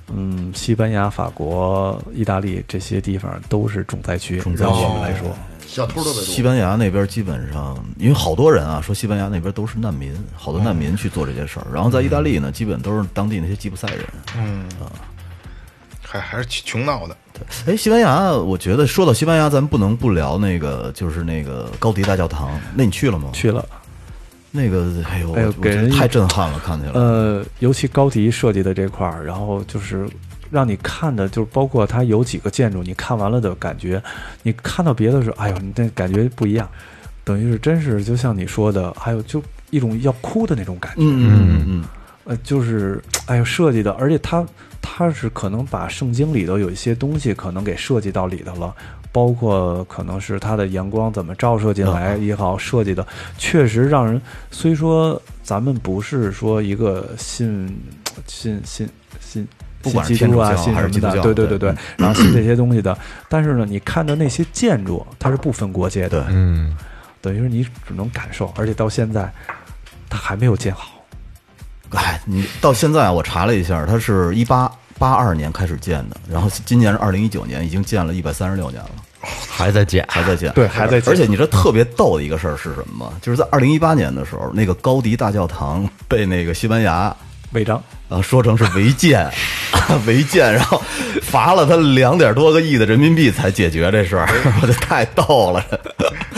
[0.07, 5.35] 嗯，西班牙、法国、意大利这些地方都是重灾区，重灾区让我们来说，
[5.67, 6.23] 小偷特别多。
[6.23, 11.67] 西班牙那边基本上，因为好多人啊说西班牙那边都是难民，好多难民去做这些事儿。
[11.73, 14.05] 然后在意大利呢，基本都是当地那些吉普赛人。
[14.37, 14.67] 嗯
[16.09, 17.17] 还还是穷闹的，
[17.65, 22.49] 哎，西班牙，我觉得说到西班牙，咱们不能不聊那个，就是那个高迪大教堂。
[22.75, 23.29] 那你去了吗？
[23.33, 23.65] 去了。
[24.49, 26.91] 那个，哎呦，哎呦给人太震撼了，看起来。
[26.93, 30.07] 呃，尤其高迪设计的这块儿，然后就是
[30.49, 34.01] 让你看的，就是包括它有几个建筑，你看完了的感觉，
[34.41, 36.67] 你看到别的时候，哎呦，你那感觉不一样，
[37.23, 41.83] 等于是真是就像你说的，还有就一种要哭的那种感觉，嗯嗯嗯
[42.27, 44.45] 呃，就是哎呦设计的，而且他
[44.81, 48.75] 他是可能把圣经里头有一些东西可能给设计到里头了。
[49.09, 54.21] 包括可能是它的阳光怎么照射进来也好，设计的确实让人。
[54.51, 57.67] 虽说咱们不是说一个信
[58.27, 58.87] 信信
[59.19, 59.47] 信
[59.81, 62.95] 不管基督啊，天主教信什么的，还是基督教对对对对，然后信这些东西的。
[63.27, 66.77] 但是呢，你看的那些建筑，它是不分国界的，嗯，
[67.19, 69.33] 等于是你只能感受，而且到现在
[70.09, 70.96] 它还没有建好。
[71.95, 78.89] 哎，你到现在我查了一下，它是一八八二年开始建的，然后今年是二零一九年，已经建了一百三十六年了。
[79.49, 83.13] 还在建，还在建，对还在建而且你知道特别逗的一个事儿是什么吗？
[83.21, 87.13] 就是在二零一八年的时候，那个高迪大教堂被那个西班牙
[87.51, 89.29] 违章，啊说成是违建，
[90.05, 90.81] 违建，然后
[91.23, 94.27] 罚了他两点多个亿的人民币才解决这事儿，
[94.61, 95.65] 我这太逗了。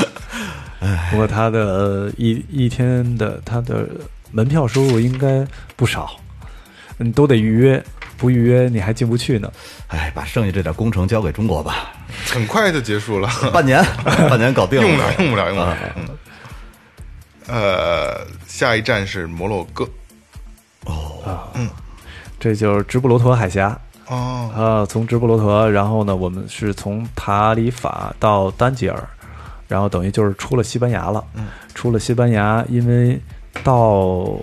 [1.12, 3.86] 不过他的呃一一天的他的
[4.32, 6.12] 门票收入应该不少，
[6.98, 7.84] 你都得预约，
[8.18, 9.52] 不预约你还进不去呢。
[9.88, 11.92] 哎，把剩下这点工程交给中国吧，
[12.32, 13.84] 很快就结束了， 半年，
[14.30, 14.88] 半年搞定了。
[14.88, 15.78] 用不了，用不了，用不了。
[15.96, 16.08] 嗯，
[17.48, 19.88] 呃，下一站是摩洛哥。
[20.86, 21.70] 哦，嗯
[22.40, 29.10] 这就是直布罗陀海峡哦，啊，从直布罗陀，然后呢，我们是从塔里法到丹吉尔，
[29.68, 31.24] 然后等于就是出了西班牙了。
[31.34, 33.20] 嗯，出了西班牙，因为
[33.64, 34.38] 到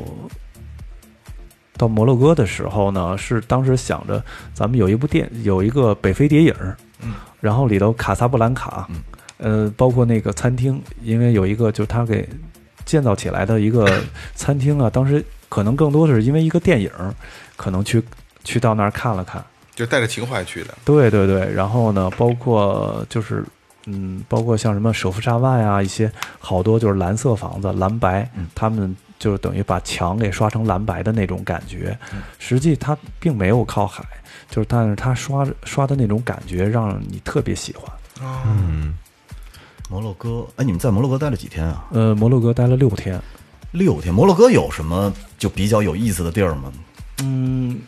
[1.76, 4.22] 到摩洛哥的时候呢，是当时想着
[4.54, 6.54] 咱们有一部电，有一个北非谍影，
[7.02, 9.02] 嗯，然后里头卡萨布兰卡，嗯，
[9.38, 12.26] 呃，包括那个餐厅，因为有一个就是他给
[12.84, 13.86] 建造起来的一个
[14.34, 16.90] 餐厅啊，当时可能更多的是因为一个电影，
[17.56, 18.02] 可能去
[18.44, 20.74] 去到那儿看了看，就带着情怀去的。
[20.84, 23.44] 对对对，然后呢，包括就是
[23.86, 31.98] 嗯，包括像什么首富沙万呀，一些好多就是蓝色房子，蓝白，他们就是等于把墙给刷成蓝白的那种感觉。
[32.38, 34.04] 实际它并没有靠海，
[34.50, 37.90] 就是但是它刷刷的那种感觉让你特别喜欢。
[38.44, 38.94] 嗯
[39.88, 41.86] 摩洛哥，哎，你们在摩洛哥待了几天啊？
[41.92, 43.22] 呃，摩洛哥待了六天，
[43.70, 44.12] 六天。
[44.12, 46.72] 摩洛哥有什么就比较有意思的地儿吗？
[47.22, 47.78] 嗯，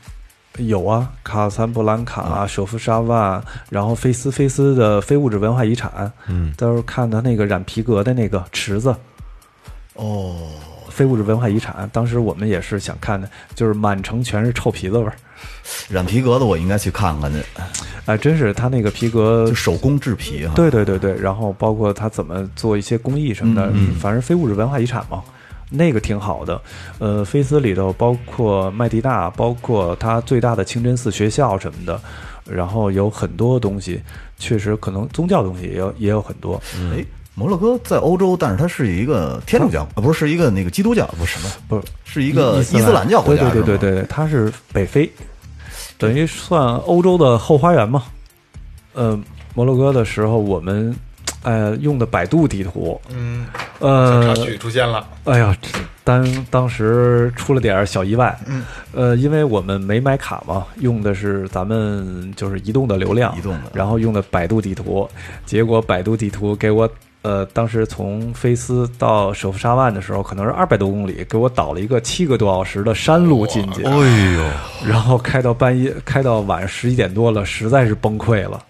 [0.58, 8.94] 有啊，卡萨布兰卡、舍夫沙万，然后菲斯，菲斯的非物质文化遗产，嗯，到时候看他那个染皮革的那个池子，
[9.94, 10.36] 哦，
[10.88, 11.88] 非物质文化遗产。
[11.92, 15.12] 当时我们也是想看的，就是满城全是臭皮子味儿，
[15.88, 17.40] 染皮革的我应该去看看去，
[18.06, 20.54] 哎，真是他那个皮革就，手工制皮哈。
[20.56, 25.22] 对对对对，然后包括他怎么做一些工艺什么的，反正非物质文化遗产嘛。
[25.70, 26.60] 那个挺好的，
[26.98, 32.00] 呃，菲斯里头包括麦地那，包括它最大的清真寺学校什么的，
[32.44, 34.00] 然后有很多东西，
[34.38, 36.60] 确实可能宗教东西也有也有很多。
[36.94, 37.04] 哎，
[37.34, 40.18] 摩洛哥在欧洲，但是它是一个天主教，啊，不是。
[40.18, 41.82] 是一个那个基督教，不是什么，不是。
[42.04, 45.08] 是一个伊斯兰教国家，对对对对对，它是北非，
[45.96, 48.04] 等于算欧洲的后花园嘛。
[48.94, 49.16] 呃，
[49.54, 50.92] 摩洛哥的时候，我们
[51.42, 53.46] 呃用的百度地图，嗯，
[53.78, 55.06] 呃插，曲出现了。
[55.24, 55.56] 哎呀，
[56.04, 65.08] 当当时出了点小意外，嗯，呃，因为我们没买卡嘛，用的是咱们就是移动的流量，移动的然后用的百度地图，
[65.44, 66.88] 结果百度地图给我。
[67.22, 73.82] 呃，当时从菲斯到首富沙万的时候，可能是二百多公里，给我导了一个七个多小时的山路进去。
[73.82, 74.44] 哎呦，
[74.86, 78.62] 然后开到半夜，开到晚上十一点多了，实在是崩溃了，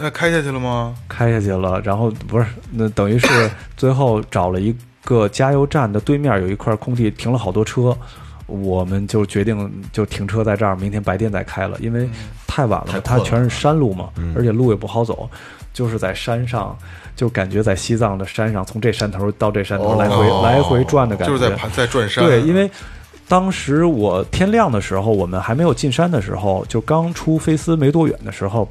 [0.00, 0.94] 那开下去了吗？
[1.08, 1.80] 开下去了。
[1.82, 7.96] 然后不是，那等于是 最后找了一个加油站的对面有一块空地，停了好多车，
[8.46, 12.08] 我们就决定就停车在这儿，明天白天再开了，因为
[12.46, 15.28] 太晚了，了它全是山路嘛，而且路也不好走。
[15.70, 16.76] 就是在山上，
[17.14, 22.24] 就感觉在西藏的山上，从这山头到这山头来回、哦来回转的感觉，就是在爬在转山。
[22.24, 22.68] 对，因为
[23.28, 28.66] 当时我天亮的时候，我们还没有进山的时候，就刚出菲斯没多远的时候，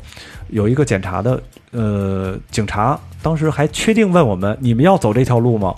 [0.50, 1.40] 有一个检查的
[1.72, 5.76] 呃警察，当时还确定问我们：“你们要走这条路吗？”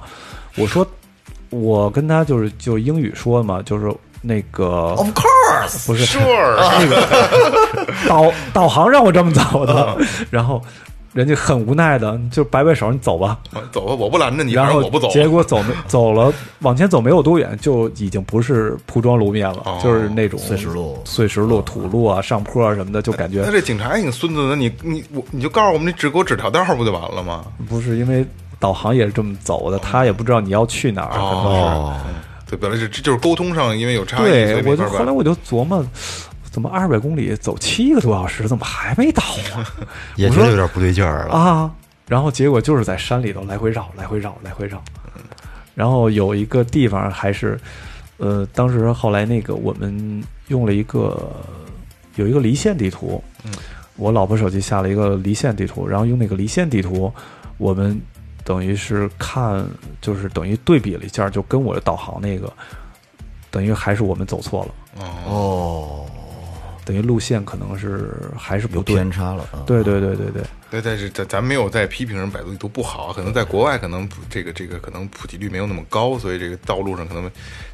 [0.56, 0.88] 我说
[1.52, 6.56] ：“我跟他就是就英语说嘛，就是那个 Of course，不是 Sure，
[8.08, 9.68] 导导航让我这么走嗯。
[9.68, 9.98] 的，
[10.30, 10.62] 然后
[11.14, 13.40] 人家很无奈的就摆摆手，你走吧。
[13.72, 15.10] 走吧，我不拦着你，然后我不走。
[15.10, 27.46] 结果走没 走了，往前走没有多远，就已经不是铺装路面了，哦就是那种碎石路碎石路、土路啊、上坡啊什么的，就感觉那这警察也挺孙子的，你你我你就告诉我们，你只给我指条道不就完了吗？
[27.68, 28.26] 不是因为
[28.60, 31.62] 导航也是这么走的，他也不知道你要去哪儿，可能是。
[31.62, 31.96] 哦，
[32.50, 35.84] 对，本来是这就是沟通上因为有差异，对我就后来我就琢磨，
[36.52, 39.24] 怎么二百公里走七个多小时，怎么还没到
[39.56, 39.66] 啊？
[40.18, 41.34] 也觉得有点不对劲儿了。
[41.34, 41.72] 啊，
[42.08, 44.82] 然后结果就是在山里头来回绕，来回绕，来回绕。
[45.76, 47.58] 然后有一个地方还是，
[48.18, 51.32] 呃，当时后来那个我们用了一个
[52.16, 53.24] 有一个离线地图，
[53.96, 57.14] 我老婆手机下了一个离线地图，然后用那个离线地图，
[57.58, 57.98] 我们
[58.44, 59.66] 等于是看，
[60.02, 62.52] 就是等于对比了一下，就跟我的导航那个，
[63.50, 66.06] 等于还是我们走错了，哦，
[66.90, 68.96] 等于路线可能是还是不有对。
[68.96, 69.62] 偏差了啊。
[69.68, 77.30] 对对对对对，对，但是咱咱没有在批评人百度地图不好，可能在国外可能普这个这个可能普及率没有那么高，所以这个道路上可能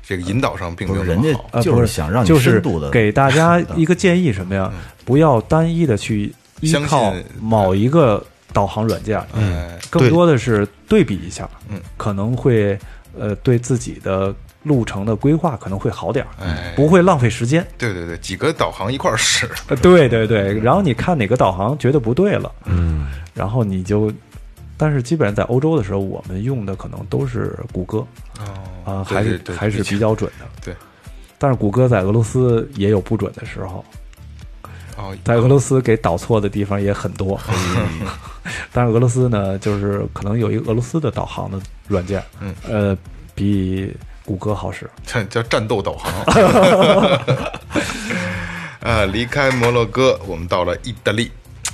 [0.06, 1.50] 这个引导上并没有那么好。
[1.54, 4.70] 呃，就是想让你深度的给大家一个建议，什么呀？
[5.06, 12.78] 不要单一的去依相靠信某一个导航软件，嗯，更多的是对比一下，嗯，可能会
[13.18, 17.66] 呃对自己的路程的规划可能会好点儿，哎不会浪费时间。
[17.78, 24.12] 对对对，几个导航一块儿使，呃，对对对，然后你看哪个导航觉得不对了，嗯，然后你就。
[24.78, 28.06] 但是基本上在欧洲的时候，我们用的可能都是谷歌
[28.38, 28.44] 啊、
[28.84, 30.46] 哦，还是还是比较准的。
[30.66, 30.76] 对，
[31.38, 33.86] 但是谷歌在俄罗斯也有不准的时候，
[34.98, 37.40] 哦，在俄罗斯给导错的地方也很多。
[38.74, 42.98] 但是俄罗斯呢，就是可能有一个俄罗斯的导航的软件，嗯，呃，
[43.34, 43.90] 比
[44.26, 44.90] 谷歌好使。
[45.06, 46.12] 这 叫战斗导航。
[48.82, 51.32] 呃，离开摩洛哥，我们到了意大利。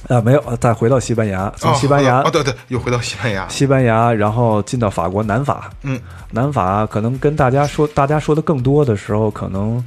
[0.08, 3.48] 啊，没有，呃再回到西班牙，从哦西班牙，哦，对对，又回到西班牙。
[3.50, 5.70] 西班牙，然后进到法国南法。
[5.84, 6.00] 嗯，
[6.32, 9.84] 南法可能跟大家说，大家说的更多的时候，可能，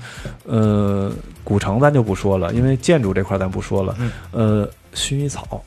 [0.47, 1.11] 呃，
[1.43, 3.97] 古城咱就不说了，因为建筑这块咱不说了。
[4.31, 5.65] 呃，薰衣草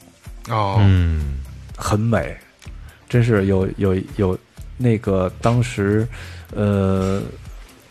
[0.50, 1.40] 哦，嗯，
[1.76, 2.38] 很美，
[3.10, 4.38] 真是有有有
[4.78, 6.08] 那个当时，
[6.56, 7.22] 呃，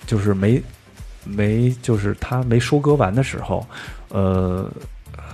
[0.07, 0.63] 就是没
[1.25, 3.67] 没就是它没收割完的时候，
[4.09, 4.71] 呃，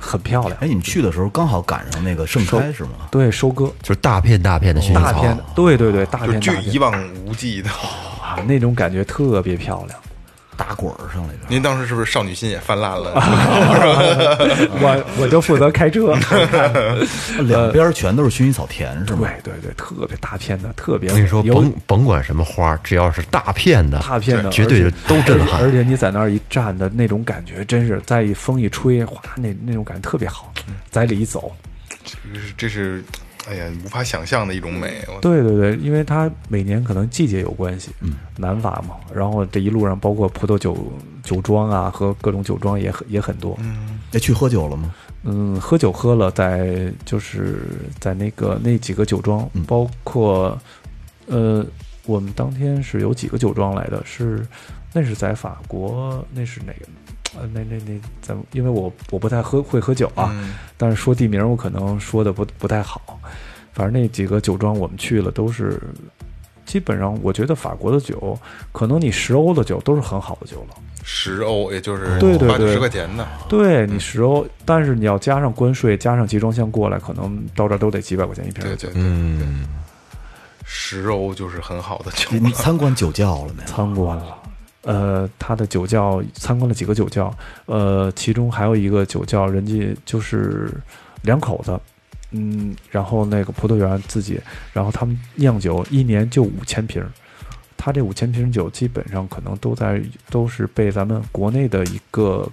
[0.00, 0.56] 很漂亮。
[0.60, 3.08] 哎，你们去的时候刚好赶上那个盛开是吗？
[3.10, 7.70] 对，收割就是大片大片的薰衣草，大片，对对对，大就巨片大片一望无际的。
[7.70, 9.98] 啊，那种感觉特别漂亮。
[10.62, 11.40] 大滚儿上来的。
[11.48, 13.12] 您当时是不是少女心也泛滥了？
[14.80, 16.14] 我我就负责开车，
[17.42, 19.28] 两边全都是薰衣草田是吗？
[19.42, 30.52] 对对对，特别大片的，特别我跟你说，甭甭管什么花，只要是大片的，大片的，绝对都震撼而且你在那儿一站的那种感觉，真是再一风一吹，哗，那那种感觉特别好，
[30.90, 31.50] 在里一走。
[32.04, 33.04] 这是这是，
[33.48, 35.04] 哎呀，无法想象的一种美。
[35.20, 40.76] 对对对，因为它每年可能季节有关系，嗯，南法嘛，然后这一路上包括葡萄酒
[41.24, 44.94] 酒庄啊和各种酒庄也很也很多，嗯，那，去喝酒了吗？
[45.24, 47.62] 嗯，喝酒喝了，在就是
[47.98, 50.56] 在那个那几个酒庄，包括
[51.26, 51.64] 呃，
[52.06, 54.46] 我们当天是有几个酒庄来的，是
[54.92, 56.86] 那是在法国，那是哪个？
[57.36, 63.18] 呃，那那那咱们因为我我不太喝会喝酒啊，嗯但是说地名我可能说的不不太好，
[63.72, 65.80] 反正那几个酒庄我们去了都是。
[66.64, 68.38] 基本上，我觉得法国的酒，
[68.70, 70.76] 可能你十欧的酒都是很好的酒了。
[71.02, 73.26] 十欧，也就是对对对八九十块钱的。
[73.48, 78.64] 对你十欧，但是你要加上关税，加上集装箱过来，可能到这儿都得几百块钱一瓶。
[78.64, 79.66] 对对，嗯，
[80.64, 83.68] 十欧就是很好的酒你你参观酒窖了没有？
[83.68, 84.38] 参观了，
[84.82, 87.32] 呃，他的酒窖参观了几个酒窖，
[87.66, 90.68] 呃，其中还有一个酒窖，人家就是
[91.22, 91.78] 两口子，
[92.32, 94.40] 嗯，然后那个葡萄园自己，
[94.72, 97.08] 然后他们酿酒一年就五千瓶儿，
[97.76, 102.48] 他这五千瓶酒基本上可能都在都是被咱们国内的一个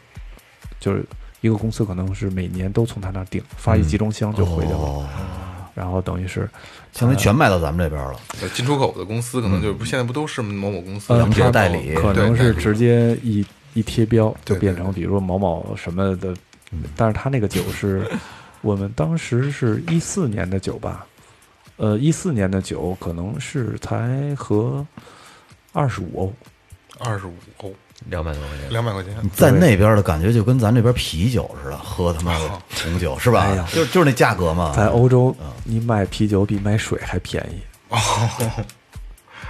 [0.79, 1.03] 就是
[1.41, 5.07] 一个公司，可能是每年都从他那儿订，发一集装箱就回去了，哦，
[5.73, 6.47] 然后等于是
[6.93, 8.19] 相当于全卖到咱们这边了。
[8.41, 11.13] 呃进出口的公司可能就不现在不都是某某公司？
[11.13, 11.93] 呃洋这代理。
[11.95, 16.33] 可能是直接一一贴标就变成，比如说某某什么的，
[16.95, 18.09] 但是他那个酒是，
[18.61, 21.05] 我们当时是一四年的酒吧，
[21.77, 24.85] 呃，一四年的酒可能是才和
[25.71, 26.33] 二十五欧，
[26.99, 27.73] 二十五欧，
[28.07, 28.69] 两百多块钱。
[28.69, 29.13] 两百块钱。
[29.35, 32.49] 在那边的感觉就跟咱这边啤酒似的，喝他妈的
[32.83, 33.41] 红酒是吧？
[33.41, 34.73] 哎呀就就是那价格嘛。
[34.75, 37.95] 在欧洲你买啤酒比买水还便宜。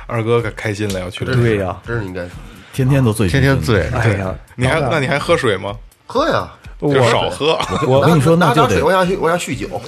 [0.08, 1.24] 二哥可开心了，要去。
[1.26, 2.28] 对呀、真是应该
[2.74, 5.76] 天天都醉醺醺的，天天醉，哎呀，你还那你还喝水吗？
[6.08, 6.52] 喝呀。
[6.82, 7.60] 就我少喝。
[7.86, 9.82] 我跟你说，那就得拿拿水往下去，往下酗酒。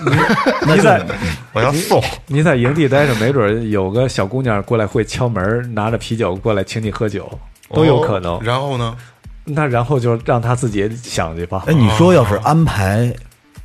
[0.62, 1.02] 那就你在
[1.54, 2.04] 我要送。
[2.28, 7.32] 你在营地待着，没准有个小姑娘过来会敲门，拿着啤酒过来请你喝酒，
[7.74, 8.42] 都有可能。
[8.42, 8.96] 然后呢？
[9.44, 11.64] 那然后就让他自己想去吧。
[11.66, 13.12] 哎，你说要是安排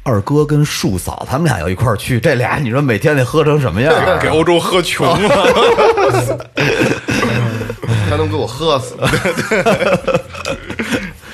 [0.03, 4.19] 二哥跟树嫂他们俩要一块儿去，这俩你说每天得喝成什么样啊？
[4.23, 5.47] 给欧洲喝穷了。
[8.09, 8.97] 他能给我喝死。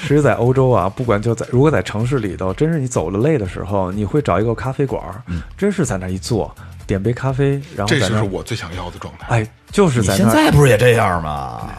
[0.02, 5.22] 其实，在欧洲啊，不管就在如果在城市里头，真是你走了累的时候，你会找一个咖啡馆儿，
[5.56, 6.52] 真是在那一坐，
[6.86, 9.26] 点杯咖啡，然后这就是我最想要的状态。
[9.28, 10.32] 哎，就是在那儿。
[10.32, 11.70] 在不是也这样吗？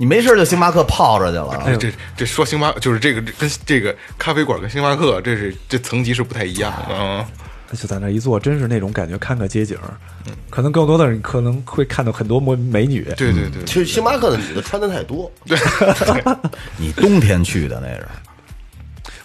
[0.00, 1.62] 你没事就星巴克泡着去了。
[1.62, 6.94] 哎这这说星巴就是这个跟这个咖啡馆跟星巴克，这是这层级是不太一样的。
[6.98, 7.26] 嗯，
[7.74, 9.76] 就在那一坐，真是那种感觉，看个街景，
[10.48, 13.02] 可能更多的人可能会看到很多美美女。
[13.14, 15.58] 对对对，其实星巴克的女的穿的太多， 对
[16.78, 18.08] 你冬天去的那是，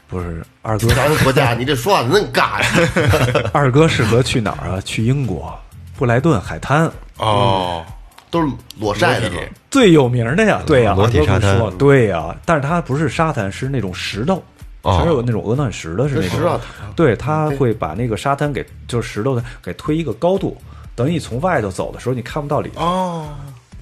[0.10, 3.50] 不是二哥，咱们国家你这说话怎么那么尬呀？
[3.56, 4.82] 二哥适合去哪儿啊？
[4.84, 5.58] 去英国
[5.96, 7.86] 布莱顿海滩，哦，
[8.36, 9.32] 都是裸晒的。
[9.72, 14.44] 最有名的呀，对呀，裸体沙滩说对呀，但是它不是沙滩，是那种石头，
[14.82, 16.60] 哦全是有那种鹅卵石的，是那是石头种。
[16.96, 20.58] 对，他会把那个沙滩给就是石头的给推一个高度，
[20.96, 22.82] 等于你从外头走的时候，你看不到里头。
[22.82, 23.30] 哦，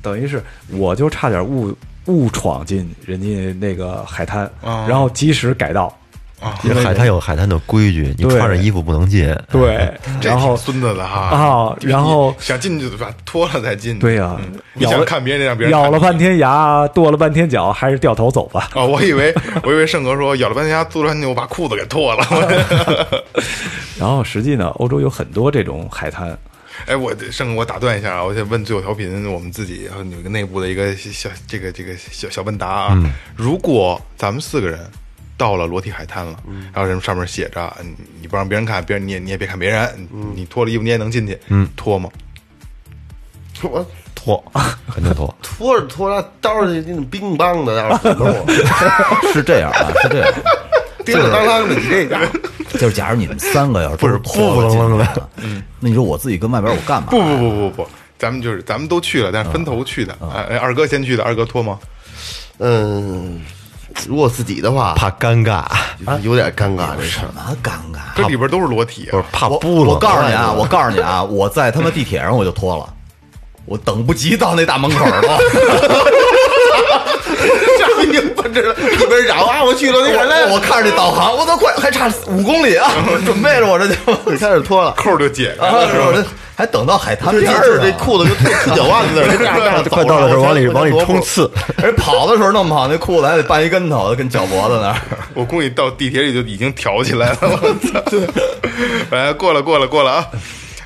[0.01, 1.75] 等于是我就差点误
[2.05, 5.95] 误闯进人家那个海滩，哦然后及时改道。
[6.63, 9.25] 因为海滩有海滩的规矩，你穿着衣服不能进。
[9.51, 9.91] 对，
[10.21, 13.99] 这然后孙子的哈啊然后想进去就把脱了再进。
[13.99, 18.69] 对呀嗯你咬了想看别人让别人咬了半天牙，跺了半天脚，还是掉头走吧。
[18.73, 19.33] 哦，我以为
[19.63, 22.25] 我以为盛哥说咬了半天牙，跺了半天我把裤子给脱了。
[23.99, 26.35] 然后实际呢，欧洲有很多这种海滩，
[26.87, 33.13] 哎，我盛哥，我打断一下啊，我想问最后调频，我们自己有一个内部的一个小这个这个小小问答啊。
[33.35, 34.79] 如果咱们四个人
[35.37, 36.37] 到了裸体海滩了，
[36.73, 42.09] 然后人上面写着嗯你不让别人看，别人你也你也别看别人，你你脱了衣服你也能进去，嗯，脱吗？
[43.63, 44.43] 我脱，
[44.93, 45.33] 肯定脱。
[45.41, 48.45] 脱着脱着，到时候那种冰棒的，到时候
[49.33, 50.33] 是这样啊，是这样。
[51.05, 52.17] 叮叮当当的，你这个
[52.79, 57.07] 就是假如你们三个要是不是不愣愣的，嗯，那你说我自己跟外边我干嘛？
[57.09, 60.17] 不不不不不，咱们就是咱们都去了，但是分头去的。
[60.33, 61.77] 哎，哎二哥先去的，二哥脱吗？
[62.59, 63.41] 嗯，
[64.07, 65.63] 如果自己的话，怕尴尬，
[66.21, 67.21] 有点尴尬这事儿。
[67.21, 67.99] 什么尴尬？
[68.15, 69.23] 这里边都是裸体啊不是。
[69.31, 69.91] 怕我扑了。
[69.91, 72.87] 我告诉你啊，我告诉你啊， 我在他妈地铁上我就脱了，
[73.65, 75.21] 我等不及到那大门口了。
[77.77, 82.91] 这已经不知道一边嚷啊，我去了那海我我看着这导航，我都快还差五公里啊，
[83.25, 83.95] 准备着我这就
[84.31, 84.93] 就开始脱了。
[84.97, 86.25] 扣就解了，是吧？
[86.63, 89.21] 还等到海滩边儿这裤子就退四脚腕子
[89.91, 91.51] 快到的时候往里往里冲刺，
[91.83, 94.95] 而跑的时候弄不好那裤子还得绊一跟头，跟脚脖子那儿。
[95.35, 97.37] 我估计到地铁里就已经挑起来了。
[97.41, 98.01] 我操！
[99.11, 100.27] 来，过了过了过了啊！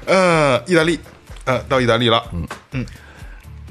[0.05, 0.99] 嗯，意大利，
[1.45, 2.23] 呃，到意大利了。
[2.33, 2.85] 嗯嗯，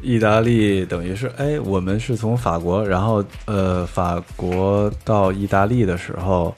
[0.00, 6.54] 意大利等于是，哎，我们是从法国，然后呃，法国到意大利的时候，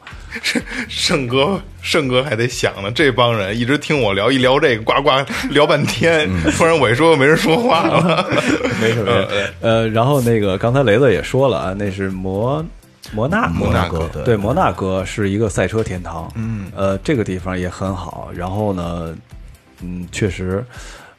[0.89, 5.11] 盛哥，盛哥还得想呢，这帮人一直听我聊，一聊这个，呱呱
[5.51, 8.29] 聊半天，突然我一说没人说话了。
[8.81, 9.26] 没什么，
[9.61, 12.64] 呃，然后那个刚才雷子也说了啊，那是摩
[13.12, 18.31] 摩纳摩纳哥对对，摩纳哥是一个赛车天堂，嗯，呃，这个地方也很好。
[18.35, 19.16] 然后呢，
[19.81, 20.64] 嗯，确实，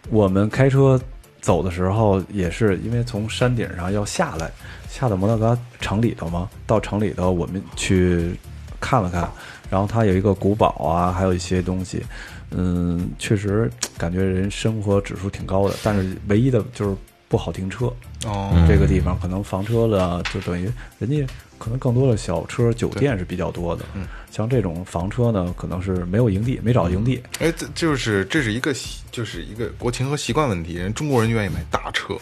[0.10, 1.00] 我们开车
[1.42, 4.52] 走的时候也是因为从山顶上要下来，
[4.88, 8.36] 下到摩纳哥城里头嘛，到城里头我们去
[8.80, 9.30] 看了看，
[9.70, 12.04] 然后它有一个古堡啊，还有一些东西，
[12.52, 16.96] 嗯，确实感觉人生活指数挺高的，但是唯一的就是
[17.28, 17.92] 不好停车。
[18.26, 21.26] 哦，这个地方可能房车的就等于人家
[21.58, 30.74] 可能更多的小车酒店是比较多的，嗯，像这种房车呢，可能是没有营地，没找营地，哎，这就是这是一个习，就是一个国情和习惯问题。
[30.74, 32.18] 人中国人愿意买大车，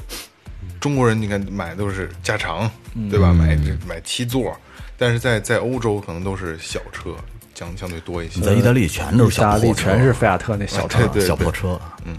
[0.80, 2.70] 中国人你看买都是加长，
[3.10, 3.34] 对吧？
[3.34, 4.56] 买这买七座，
[4.98, 7.12] 但是在在欧洲可能都是小车，
[7.54, 8.42] 相相对多一些。
[8.42, 11.80] 在意大利全都意大利是小破车，全是菲亚特那小车，对对小破车。
[12.06, 12.18] 嗯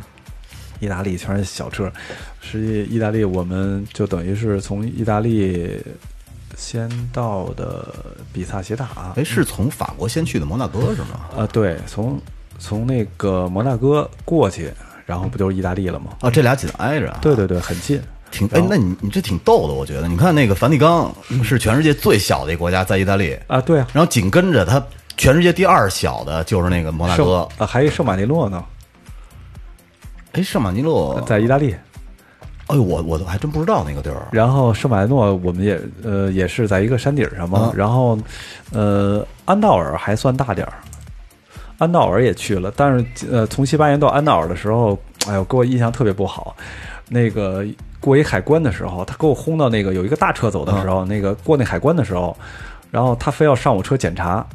[0.80, 1.92] 意大利全是小车。
[2.40, 5.76] 实际意大利我们就等于是从意大利
[6.56, 7.92] 先到的
[8.32, 11.26] 比萨斜塔，哎，是从法国先去的摩纳哥是吗？
[11.36, 12.20] 啊，对，从
[12.60, 14.72] 从那个摩纳哥过去，
[15.04, 16.12] 然后不就是意大利了吗？
[16.20, 17.18] 啊，这俩紧挨着啊。
[17.20, 18.00] 对对对，很近。
[18.30, 20.08] 挺哎，那你你这挺逗的，我觉得。
[20.08, 24.82] 你看那个梵蒂冈是全世界最小的一个国家，在意大利，啊，对啊，然后紧跟着它
[25.16, 27.48] 全世界第二小的就是那个摩纳哥。
[27.58, 28.64] 啊，还有圣马尼诺呢，
[30.32, 31.74] 哎，圣马尼诺，在意大利。
[32.66, 34.28] 哎呦，我我还真不知道那个地儿。
[34.30, 38.18] 然后圣马尼诺我们也呃也是在一个山顶上嘛，啊然后
[38.72, 40.74] 呃安道尔还算大点儿，
[41.78, 46.54] 安道尔也去了，但是呃从西班牙到安道尔的时候，哎呦给我印象特别不好，
[47.08, 47.64] 那个
[48.00, 52.36] 过一海关的时候，他给我轰到那个有一个大车走的时候，那个过那海关的时候，
[52.90, 54.46] 然后他非要上我车检查，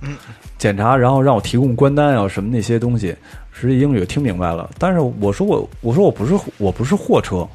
[0.58, 3.16] 检查，然后让我提供关单啊什么那些东西，
[3.52, 7.48] 实际英语听明白了，但是我说我我说我不是我不是货车，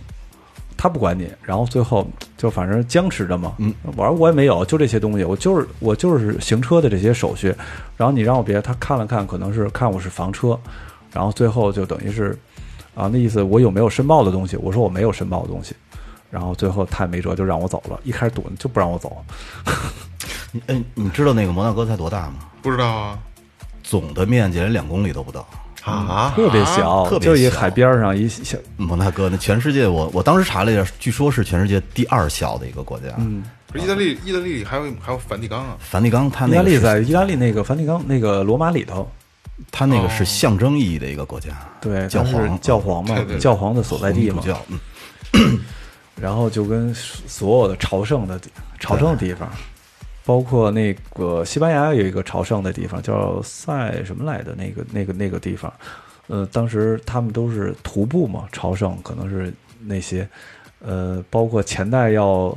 [0.77, 3.55] 他不管你，然后最后就反正僵持着嘛。
[3.59, 7.55] 嗯，我说我也没有，就这些东西，我就是我就是行车的这些手续，
[7.97, 10.59] 然后你让我别，他看了看，可能是看我是房车，
[11.13, 12.39] 然后最后就等于是
[12.99, 14.57] 啊，那意思我有没有申报的东西？
[14.57, 15.73] 我说我没有申报的东西，
[16.31, 18.01] 然后最后他也没辙，就让我走了。
[18.03, 19.17] 一开始堵就不让我走，
[20.51, 22.35] 你哎，你知道那个摩纳哥才多大吗？
[22.61, 23.17] 不知道啊
[23.85, 25.47] 总的面积连两公里都不到。
[25.85, 33.07] 啊，特别小，特别小就一海边上一小，摩纳哥那全世界我我当时查了一下，据说是全世界第二小的一个国家。
[33.17, 39.09] 嗯，不是意大利，意大利还有还有梵蒂冈啊，梵蒂冈它意大利在意大利那个梵蒂冈那个罗马里头，
[39.71, 41.51] 它那个是象征意义的一个国家。
[41.81, 44.43] 对，教皇教皇嘛教皇的所在地嘛，
[46.21, 49.51] 然后就跟所有的朝圣的地朝圣的地方，
[50.25, 55.73] 包括那个西班牙有一个朝圣的地方叫塞什么来的那个那个那个地方，
[56.27, 60.29] 呃，当时他们都是徒步嘛，朝圣可能是那些，
[60.81, 62.57] 呃，包括前代要，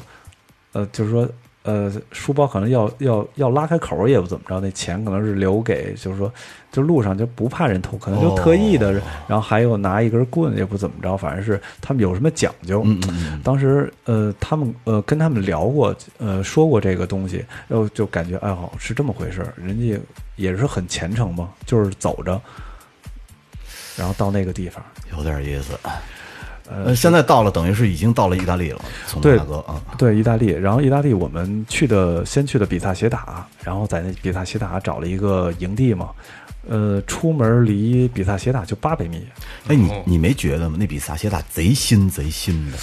[0.74, 1.28] 呃，就是说。
[1.64, 6.34] 呃，书包可能要要要拉开口也不怎么着，那钱可能是留给，就是说，
[6.72, 8.94] 就路上就不怕人偷，可能就特意的，
[9.28, 12.82] 然后还有拿一根棍也不怎么着，反正是他们有什么讲究。
[12.84, 20.00] 嗯嗯嗯，当时呃，他们呃跟他们聊过，呃说过这个东西，然后就感觉哎好是这么回事，人家
[20.38, 22.42] 也是很虔诚嘛，就是走着，
[23.96, 24.84] 然后到那个地方，
[25.16, 25.74] 有点意思。
[26.74, 29.82] 呃，现在到了，等于是已经到了意大利了，从摩对纳哥啊。
[29.98, 36.12] 对意大利，然后意大利我们去的先去的比萨斜塔，然后在那比萨斜塔找了一个营地嘛，
[36.70, 39.28] 呃，出门离比萨斜塔就八百米，
[39.68, 40.78] 哎，你你没觉得吗？
[40.80, 42.78] 那比萨斜塔贼新贼新的，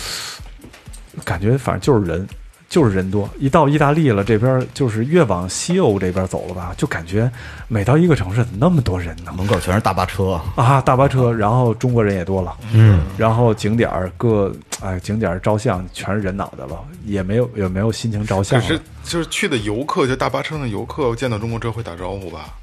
[1.24, 2.28] 感觉反正就是人，
[2.68, 3.28] 就是人多。
[3.38, 7.30] 一到意大利了，这边就是越往西欧这边走了吧，就感觉
[7.66, 9.32] 每到一个城市怎么那么多人呢？
[9.36, 10.40] 门口全是大巴车。
[10.56, 22.54] 啊，大巴车，然后中国人也多了，嗯，然后景点儿各哎景点儿照相全是人脑袋了，也没有也没有心情照相了是就是去的游客，就大巴车上的游客，见到中国车会打招呼吧？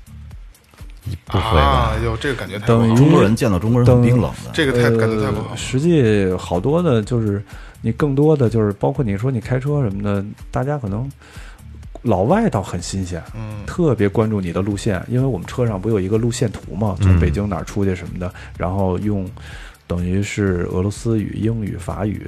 [1.25, 4.51] 不会吧啊，哟，这个感觉太不等于，中国人见到中国人很冰冷的。
[4.53, 5.57] 这个太感觉太不好呃。。
[5.57, 7.43] 实际好多的就是
[7.81, 11.09] 你更多的就是包括你说你开车什么的，大家可能
[12.01, 19.29] 老外倒很新鲜，嗯特别关注你的路线，因为我们车上不有一个路线图嘛，从北京哪儿出去什么的，然后用
[19.87, 22.27] 等于是俄罗斯语、英语、法语，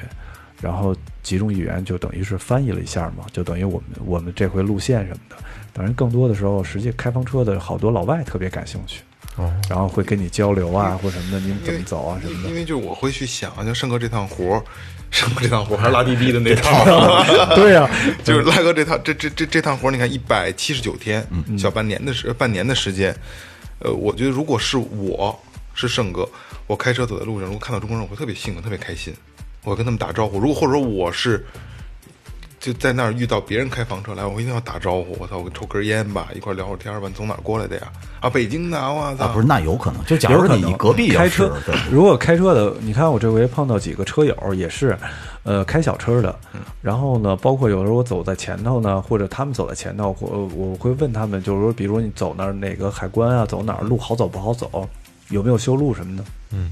[0.62, 5.36] 然后几种语言就等于是翻译了一下嘛，就等于我们我们这回路线什么的。
[5.78, 9.02] 当然，更多的时候，实际开房车的好多老外特别感兴趣，
[9.36, 12.50] 哦，然后会跟你交流啊，或什么的，你们怎么走啊什么的。
[12.50, 12.56] 因。
[12.56, 14.64] 为就是我会去想，就胜哥这趟活儿，
[15.12, 16.84] 胜哥这趟活儿还是 拉滴滴的那趟，
[17.56, 17.88] 对呀、
[18.24, 21.24] 就是拉哥这趟这这这这趟活儿，你看一百七十九天，
[21.56, 23.16] 小半年的时半年的时间，
[23.78, 25.40] 呃，我觉得如果是我
[25.76, 26.28] 是胜哥，
[26.66, 29.14] 我开车走在路上，如果看到中国人，我会特别兴奋，特别开心，
[29.64, 30.40] 我会跟他们打招呼。
[30.40, 31.46] 如果或者说我是
[32.60, 35.16] 就在那儿遇到别人开房车来，我一定要打招呼。
[35.20, 37.08] 我操，我抽根烟吧，一块聊会儿天儿吧。
[37.08, 37.92] 你从哪儿过来的呀？
[38.20, 38.92] 啊，北京的啊！
[38.92, 40.04] 我操，啊，不是，那有可能。
[40.06, 41.56] 就假如有可能你隔壁开车，
[41.92, 44.98] 如果开车的，你看我这回碰到几个车友也是，
[45.44, 46.36] 呃，开小车的，
[46.82, 54.90] 然后呢，包括有时候我走在前头呢，或者他们走在前头，或我会问他们，就是说，比如你走那儿哪个海关啊，走哪儿路好走不好走，
[55.30, 56.72] 有没有修路什么的，嗯。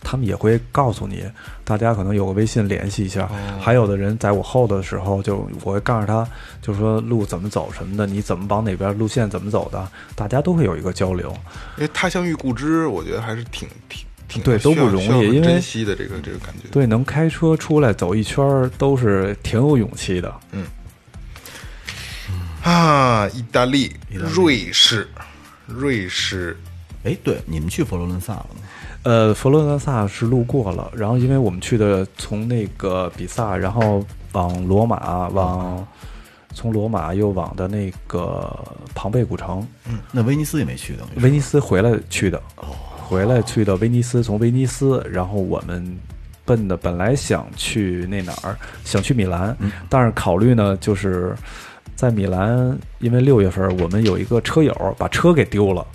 [0.00, 1.24] 他们也会告诉你，
[1.64, 3.28] 大家可能有个微信联系一下。
[3.60, 6.26] 还有的人在我后的时候，就我会告诉他，
[6.62, 11.30] 就说路怎么走什么的，你怎么往哪边路线怎么走的，大家都会有一个交流。
[11.76, 16.68] 因为他乡遇故知，我觉得还是挺挺挺对都不容易因为珍惜的这个这个感觉。
[16.70, 20.34] 对，能开车出来走一圈儿都是挺有勇气的。
[20.52, 20.64] 嗯
[22.62, 25.08] 啊，意大利、瑞士、
[25.66, 26.56] 瑞士，
[27.04, 28.60] 哎，对，你们去佛罗伦萨了吗？
[29.08, 35.88] 呃，佛罗伦萨是路过了，然后因为我们去的从那个比萨，然后往罗马，往
[36.52, 38.54] 从罗马又往的那个
[38.94, 42.38] 庞贝古城，嗯那威尼斯也没去，等于是威尼斯回来去的，
[43.02, 45.98] 回来去的威尼斯，从威尼斯，然后我们
[46.44, 49.56] 奔的本来想去那哪儿，想去米兰，
[49.88, 51.34] 但是考虑呢，就是
[51.96, 55.86] 在米兰，因为六月份我们有一个车友把车给丢了，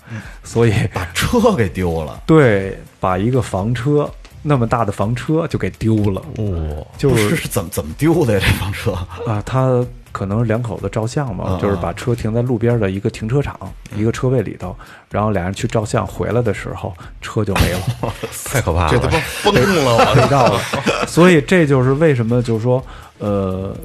[0.44, 2.24] 所以把车给丢了。
[2.26, 4.10] 对把一个房车
[4.42, 8.40] 那么大的房车就给丢了，哦，就是是怎么怎么丢的呀？
[8.42, 8.94] 这房车
[9.30, 13.60] 啊，他可能两口子照相嘛，就是把车停在路边的一个停车场、
[13.94, 14.74] 一个车位里头，
[15.10, 18.14] 然后俩人去照相，回来的时候车就没了，
[18.46, 19.20] 太可怕了这他妈！
[19.20, 19.96] 疯了！
[19.98, 21.06] 我 被盗了。
[21.06, 22.82] 所以这就是为什么，就是说，
[23.20, 23.76] 呃，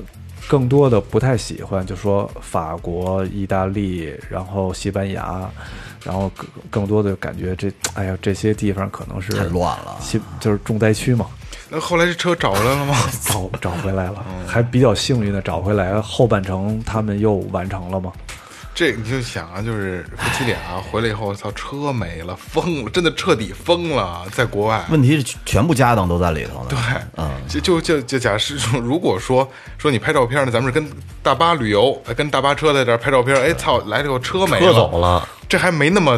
[0.49, 5.49] 更多的不太喜欢，就说法国、意大利，然后西班牙，
[6.03, 9.97] 然后更更多的感觉这，哎呀，这些地方可能是太乱了。
[10.01, 11.27] 西就是重灾区嘛。
[11.69, 12.97] 那后来这车找回来了吗？
[13.21, 18.11] 找找回来了，还比较幸运的找回来，后半程他们又完成了嘛。
[18.79, 24.85] 这你就想啊，就是夫妻俩回来以后，操，车没了，疯了，真的彻底疯了，在国外。
[24.89, 26.67] 问题是全部家当都在里头呢。
[26.69, 26.79] 对，
[27.17, 30.89] 嗯，就就就就假设说，如果说说你拍照片呢，咱们是跟
[31.25, 36.17] 大巴旅游，哎跟大巴车在这儿拍照片，哎操，来这个车没了车走了，这还没那么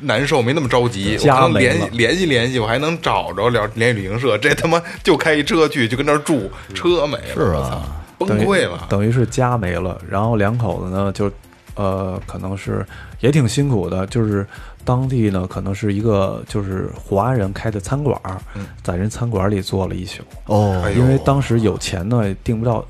[0.00, 4.38] 难受，没那么着急，我能联系联系联系，我还能找着联联系旅行社。
[4.38, 7.82] 这他妈就开一车去，就跟那儿住，车没了，是啊，
[8.16, 8.86] 崩溃了。
[8.88, 11.30] 等于是家没了，然后两口子呢就，
[11.78, 12.84] 呃，可能是
[13.20, 14.44] 也挺辛苦的，就是
[14.84, 18.36] 当地呢可能是一个就是华人开的餐馆儿，
[18.82, 20.84] 在人餐馆里坐了一宿，哦。
[20.96, 22.84] 因为当时有钱呢订不到，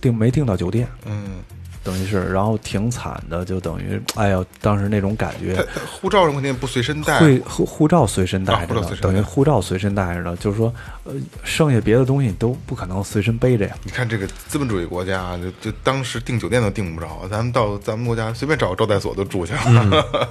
[0.00, 1.40] 订没订到酒店，嗯，
[1.84, 5.62] 等于是，然后挺惨的，就等于，哎呀，当时那种感觉
[5.92, 10.72] 护照什么肯定不随身带，会护护照随身带着呢，等于护照随身带着呢，就是说，
[11.04, 13.74] 呃，剩下别的东西你都不可能随身背着呀。
[13.84, 19.88] 你看这个资本主义国家，就就当时订酒店都订不着，咱们到咱们国家随便找个招待所都住下了。
[19.92, 20.28] 嗯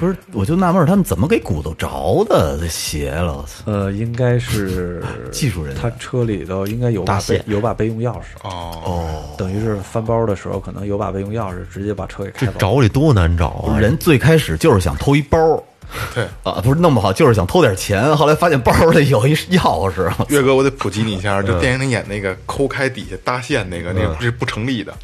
[0.00, 2.58] 不是，我就纳闷他们怎么给鼓捣着的？
[2.58, 3.44] 这鞋了！
[3.64, 5.00] 呃，应该是
[5.30, 12.58] 技术人员他车里头应该有把备有把备用钥匙，哦，等于是翻包的时候可能有把备用钥匙，直接把车给开这走。
[12.58, 13.78] 找里多难找啊！
[13.78, 15.62] 人最开始就是想偷一包儿
[16.14, 24.94] 对，啊，不是弄不好就是想偷点钱，后来发现包里有一钥匙，岳哥，我得普及你一下，就电影里演那个抠开底下搭线那个，那个是不成立的，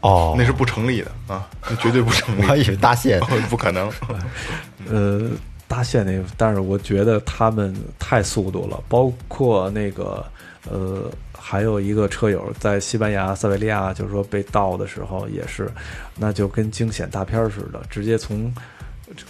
[0.00, 3.90] 哦，那是不成立的啊，那绝对不成立 我，还以为搭线哦不可能。
[4.90, 5.30] 呃，
[5.66, 10.24] 搭线那个，但是我觉得他们太速度了，包括那个
[10.70, 15.70] 呃，还有一个车友在西班牙塞维利亚，就是说被盗的时候也是，
[16.16, 18.52] 那就跟惊险大片儿似的，直接从。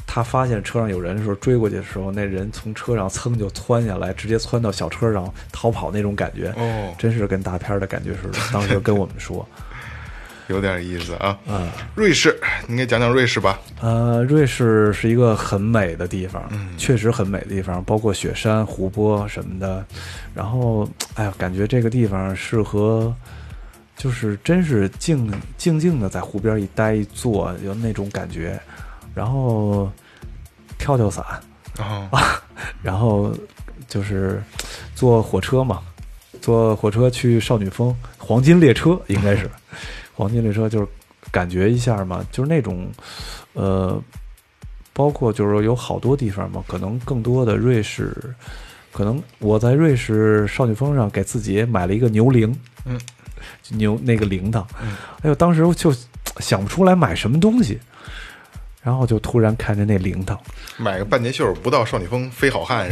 [0.06, 8.38] 他发现车上有人的时候，追过去的时候，那人从车上噌就窜下来，直接窜到小车上逃跑那种感觉，哦真是跟大片儿的感觉似的。
[8.52, 9.46] 当时跟我们说，
[10.48, 11.38] 有点意思啊。
[11.48, 13.58] 嗯瑞士，你给讲讲瑞士吧。
[13.80, 16.42] 呃，瑞士是一个很美的地方，
[16.76, 19.84] 确实很美的地方，包括雪山、湖泊什么的。
[20.34, 23.14] 然后，哎呀，感觉这个地方适合，
[23.96, 28.60] 就是真是静静静的在湖边一待一坐，有那种感觉。
[29.14, 29.90] 然后
[30.78, 31.24] 跳跳伞，
[31.78, 32.10] 啊，
[32.82, 33.34] 然后
[33.88, 34.42] 就是
[34.94, 35.80] 坐火车嘛，
[36.40, 39.50] 坐火车去少女峰，黄金列车应该是。
[40.14, 40.86] 黄金列车，就是
[41.30, 42.86] 感觉一下嘛，就是那种
[43.54, 44.00] 呃，
[44.92, 48.14] 包括就是说有好多地方嘛，可能更多的瑞士，
[48.92, 52.54] 可能我在瑞士少女峰上给自己买了一个牛铃，
[52.84, 53.00] 嗯，
[53.70, 54.62] 牛那个铃铛，
[55.22, 55.92] 哎呦，当时就
[56.40, 57.80] 想不出来买什么东西。
[58.82, 60.36] 然后就突然看着那铃铛，
[60.76, 62.90] 买个半截袖不到少女峰非好汉？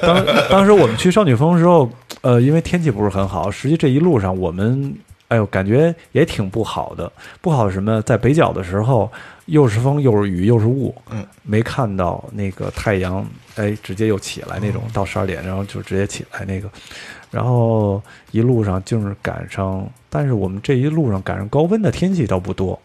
[0.00, 1.90] 当当时我们去少女峰的时候，
[2.20, 4.94] 呃，因为天气不是很好，实际这一路上我们，
[5.26, 7.10] 哎呦，感觉也挺不好的。
[7.40, 8.00] 不好是什么？
[8.02, 9.10] 在北角的时候，
[9.46, 16.70] 又是风又是雨又是雾，嗯，没看到那个太阳，哎，直接又起来那种，到十二点，然后就直接起来那个，
[17.32, 18.00] 然后
[18.30, 22.80] 一路上就是赶上，但是我们这一路上赶上高温的天气倒不多，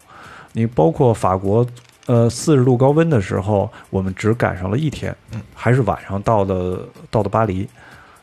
[0.50, 1.64] 你包括法国。
[2.06, 5.14] 呃，四十度高温的时候，我们只赶上了一天，
[5.54, 6.80] 还是晚上到的
[7.10, 7.68] 到的巴黎，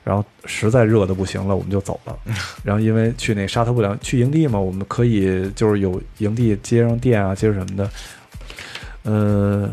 [0.03, 2.17] 然后实在热的不行了，我们就走了。
[2.63, 7.89] 然后因为去那沙特不良去营地嘛，我们可以就是有营地接上电啊，接着什么的。
[9.03, 9.69] 呃，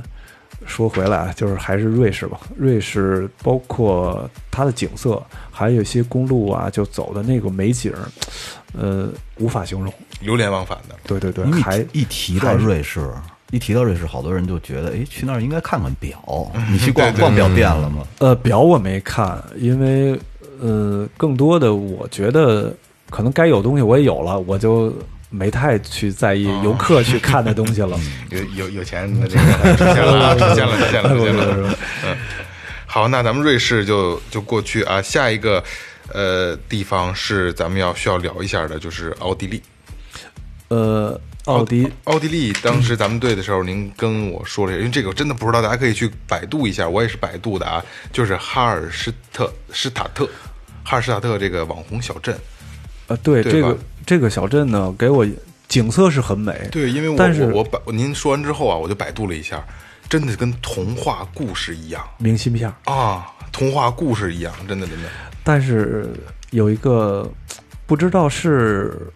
[0.66, 2.40] 说回来啊，就是还是瑞士吧。
[2.56, 8.08] 瑞士包括它的景色，还有一些公路啊，就走的那个美景儿，
[8.76, 9.92] 呃，无法形容。
[10.20, 10.96] 流连忘返的。
[11.04, 13.08] 对对对还一提到瑞士，
[13.50, 16.18] 一提到瑞士，好多人就觉得，哎，去那儿应该看看表。
[16.70, 18.06] 你去逛逛表店了吗？
[18.18, 20.18] 呃，表我没看，因为
[20.60, 22.74] 呃，更多的我觉得
[23.08, 24.94] 可能该有东西我也有了，我就
[25.30, 27.98] 没太去在意游客去看的东西了。
[28.30, 31.76] 有有有钱的这个出现了啊，出现了，出现了，出现了。
[32.06, 32.16] 嗯，
[32.86, 35.62] 好，那咱们瑞士就就过去啊，下一个
[36.12, 39.62] 呃地方是咱们要需要聊一下的，就是奥地利。
[40.68, 47.82] 呃，奥迪奥地利当时咱们队的时候，您跟我说了一下，因为这个我真的不知道，大家可以去百度一下，我也是百度的啊，
[48.12, 50.28] 就是哈尔施特施塔特，
[50.84, 52.36] 哈尔施塔特这个网红小镇。
[53.06, 55.26] 呃，对对这个这个小镇呢，给我
[55.66, 59.64] 景色是很美，对，因为我但是我我百您说完之后啊，我就百度了一下，
[60.08, 62.72] 真的跟童话故事一样明信片。
[62.84, 65.08] 啊，童话故事一样，真的真的。
[65.42, 66.12] 但是
[66.50, 67.28] 有一个
[67.86, 69.10] 不知道是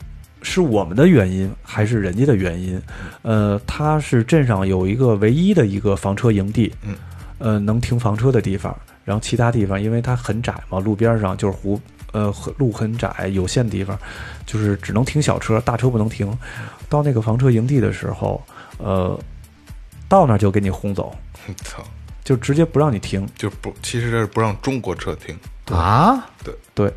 [0.44, 2.80] 是我们的原因还是人家的原因，
[3.22, 6.94] 呃，它是镇上有一个唯一的一个房车营地，嗯，
[7.38, 8.72] 呃，能停房车的地方，
[9.04, 11.80] 然后其他地方因为它很窄嘛，路边上就是湖。
[12.12, 13.98] 呃，很路很窄，有限的地方，
[14.46, 16.32] 就是只能停小车，大车不能停。
[16.88, 18.40] 到那个房车营地的时候，
[18.78, 19.18] 呃，
[20.08, 21.12] 到那儿就给你轰走，
[21.64, 21.82] 操，
[22.22, 23.26] 就直接不让你停。
[23.36, 25.36] 就不，其实这是不让中国车停。
[25.76, 26.54] 啊，对。
[26.72, 26.94] 对，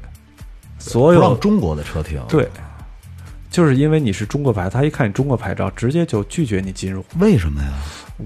[0.77, 2.47] 所不有让中国的车停，，对，
[3.57, 7.03] 就是因为你是中国牌，他一看你中国牌照，直接就拒绝你进入。
[7.17, 7.69] 为什么呀？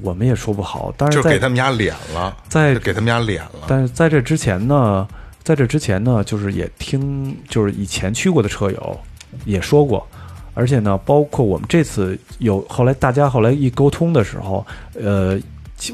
[0.02, 3.66] 我们也说不好，但就是在给他们家脸了，在给他们家脸了。
[3.66, 5.08] 但是在这之前呢，
[5.42, 9.00] 在这之前呢，就是也听，就是以前去过的车友
[9.46, 10.06] 也说过，
[10.54, 14.68] 而且呢，包括我们这次有后来大家后来一沟通的时候，
[15.00, 15.40] 呃，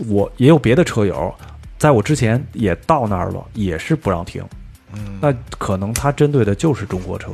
[0.07, 1.31] 我也有别的车友，
[1.77, 4.43] 在我之前也到那儿了，也是不让停。
[4.93, 7.29] 嗯，那可能他针对的就是中国车。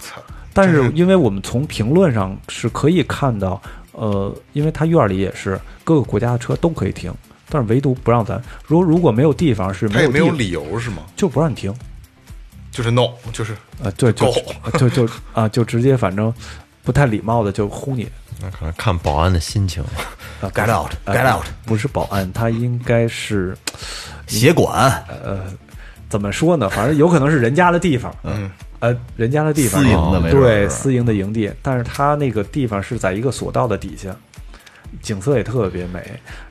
[0.00, 0.20] 操，
[0.52, 3.60] 但是是因为我们从评论上是可以看到，
[3.92, 7.12] 呃，因为他院里也是各个国家的车都可以停，
[7.48, 8.42] 但是唯独不让咱。
[8.66, 11.04] 如如果没有地方是没有没有理由是吗？
[11.16, 11.74] 就不让你停，
[12.70, 14.32] 就是 no，就是呃，对，就
[14.78, 16.32] 就就 啊，就直接反正
[16.82, 18.08] 不太礼貌的就呼你。
[18.42, 19.82] 那可能看保安的心情。
[19.82, 23.54] 啊 Get out, 呃 get out 不是保安，他应该是
[24.26, 24.90] 协管
[25.22, 25.44] 呃，
[26.10, 26.68] 怎么说呢？
[26.68, 28.50] 反正有可能是人家的地方，嗯，
[28.80, 34.14] 呃，人家的地方，私营的没对私营的营地，但是他那个地方是在一个索道的底下，
[35.00, 36.02] 景色也特别美，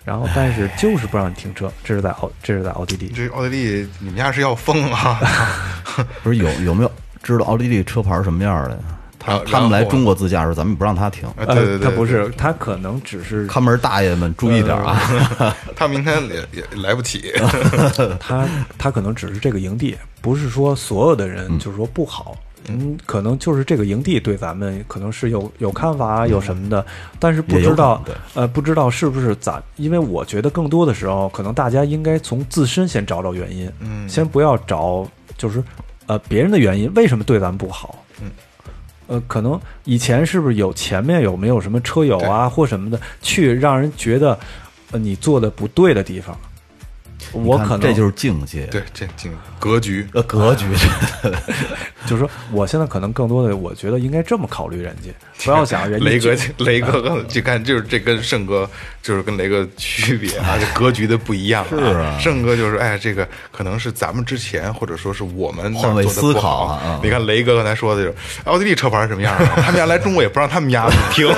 [0.05, 5.19] 然后但是就是不让你停车，这是在奥，这是在奥地利，这奥地利，你们家是要疯啊！
[6.23, 6.91] 不是有有没有
[7.21, 8.98] 知道奥地利车牌什么样的呀？
[9.19, 11.27] 他他们来中国自驾时候，咱们不让他停。
[11.29, 14.97] 啊对对对，呃，他不是，他可能只是看门大爷们注意点啊！
[15.75, 17.31] 他明天也也来不起。
[18.19, 18.47] 他
[18.77, 22.35] 他可能只是这个营地，不是说所有的人就是说不好。
[22.67, 26.85] 嗯，可能就是这个营地对咱们可能是有有看法啊，有什么的，
[27.17, 35.63] 但是不知道对呃，不知道是不是咱，因为我觉得更多的时候，可能大家应该从自身先找找原因，嗯先不要找就是
[36.05, 37.98] 呃别人的原因，为什么对咱们不好？
[39.09, 44.39] 嗯，呃，可能以前是不是有前面有没有什么车友啊或什么的，去让人觉得
[44.91, 46.37] 呃你做的不对的地方？
[47.33, 50.65] 我可能这就是境界，对，这境格局，呃格局。
[52.07, 55.09] 就是说，我现在可能更多的，我觉得应该这么考虑人家，
[55.45, 58.69] 不要想人家雷哥，雷哥， 就看就是这跟胜哥
[59.03, 68.15] 就是跟雷哥区别啊，这格局的不一样是啊胜哥就是哎，这个可能是咱们之前或者说是我们换位做的不思考好啊啊你看雷哥刚才说的就是
[68.45, 71.27] 奥地利车牌是什么样的，他们家来中国也不让他们家停。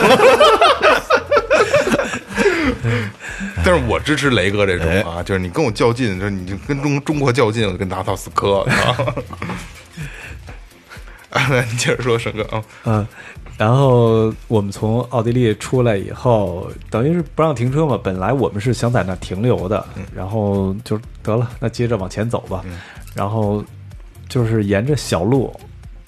[3.65, 8.61] 但是我支持雷哥这种哎啊，就是你跟我较劲，就是你就跟中中国较劲，我就跟拿刀死磕
[11.29, 11.47] 啊。
[11.69, 13.07] 你接着说，沈哥啊，嗯，
[13.57, 17.97] 然后我们从奥地利出来以后，等于是不让停车嘛。
[18.03, 22.63] 本来我们是想在那停留的，然后就得了，那接着往前走吧。
[23.15, 23.63] 然后
[24.27, 25.53] 就是沿着小路，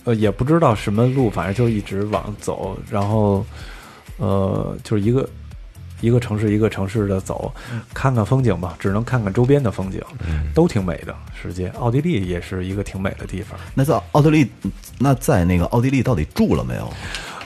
[0.03, 3.45] 呃，也不知道什么路，反正就一直往走，然后
[4.17, 5.27] 呃，就是一个
[6.03, 7.49] 一个城市一个城市的走，
[7.93, 10.01] 看看风景吧，只能看看周边的风景，
[10.53, 11.15] 都挺美的。
[11.41, 13.57] 世界，奥地利也是一个挺美的地方。
[13.73, 14.51] 那在奥地利，
[14.99, 16.93] 那在那个奥地利到底住了没有？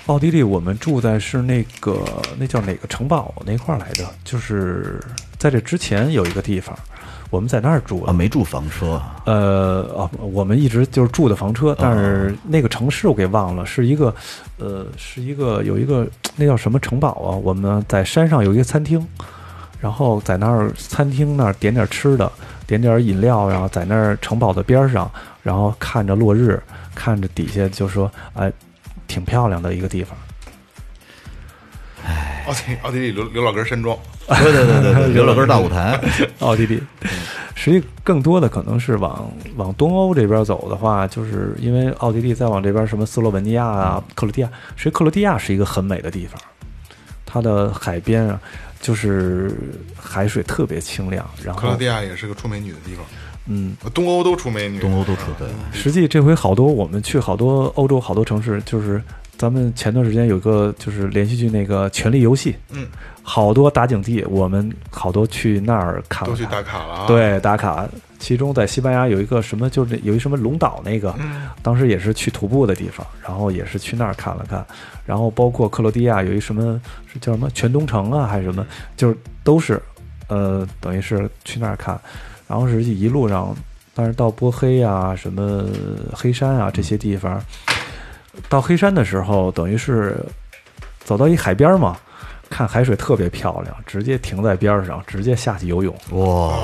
[0.07, 2.03] 奥地利，我们住在是那个
[2.39, 4.09] 那叫哪个城堡那块儿来着？
[4.23, 4.99] 就是
[5.37, 6.75] 在这之前有一个地方，
[7.29, 8.13] 我们在那儿住啊，了。
[8.13, 14.13] 没住房车，呃哦，我们一直就是住的房车，但是那个城市我给忘了，是一个
[14.57, 17.35] 呃，是一个有一个那叫什么城堡啊？
[17.35, 19.05] 我们在山上有一个餐厅，
[19.81, 22.31] 然后在那儿餐厅那儿点点吃的，
[22.65, 25.09] 点点饮料，然后在那儿城堡的边儿上，
[25.43, 26.61] 然后看着落日，
[26.95, 28.51] 看着底下就说哎，
[29.07, 30.17] 挺漂亮的一个地方。
[32.47, 33.97] 奥地奥地利刘刘老根山庄，
[34.27, 35.99] 对对对对对，刘老根大舞台，
[36.39, 36.81] 奥地利，
[37.55, 46.39] 实际更多的可能是往往东欧这边走的话，就是因为奥地利再往这边什么斯洛文尼亚啊、克罗地亚，实际克罗地亚是一个很美的地方，
[47.25, 48.39] 它的海边啊，
[48.79, 49.51] 就是
[49.95, 53.03] 海水特别清亮，然后克罗地亚也是个出美女的地方，
[53.47, 59.01] 嗯，东欧都出美女，东欧都出对，实际这回好多我们去好多欧洲好多城市，就是
[59.37, 62.87] 咱们前段时间有个就是连续剧那个《权力游戏》，嗯，
[63.21, 66.33] 好多打景地，我们好多去那儿看了。
[66.33, 67.87] 都去打卡了啊。，对，打卡。
[68.19, 71.43] 其中在西班牙有一个什么，就是有一什么龙岛那个，嗯。
[71.61, 74.65] 当时也是去徒步的地方，然后也是去那儿看了看，
[75.05, 78.65] 然后包括克罗地亚有一什么是叫什么全东城啊，还是什么，
[78.95, 79.79] 就是都是，
[80.29, 81.99] 呃，等于是去那儿看，
[82.47, 83.55] 然后是一路上，
[83.93, 85.65] 但是到波黑啊、什么
[86.11, 87.39] 黑山啊这些地方，
[88.49, 90.15] 到黑山的时候，等于是
[90.99, 91.97] 走到一海边嘛，
[92.49, 95.93] 看海水特别漂亮，直接停在边上，直接下去游泳。
[96.11, 96.55] 哇，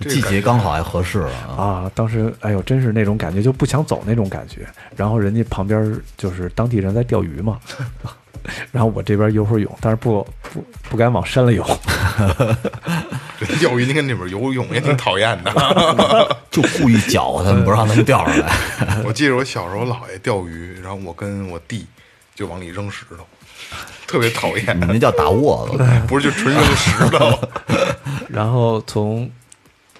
[0.00, 1.30] 这季节刚好还合适啊。
[1.56, 4.66] 啊，当时哎呦，真是那种感觉，就不想走那种感觉。
[4.96, 7.58] 然后人家旁边就是当地人在钓鱼嘛，
[8.72, 11.64] 然后我这边游会儿泳，但是不不不敢往深了游。
[13.38, 15.52] 人 钓鱼，你看那边游泳也挺讨厌的。
[16.50, 18.50] 就故意搅和他们，不让他们钓上来。
[19.06, 21.86] 我记得我小时候姥爷钓鱼，然后我跟我弟
[22.34, 23.24] 就往里扔石头，
[24.06, 24.84] 特别讨厌你。
[24.86, 25.78] 那叫打窝子，
[26.08, 27.38] 不是，就纯扔石头。
[28.28, 29.30] 然后从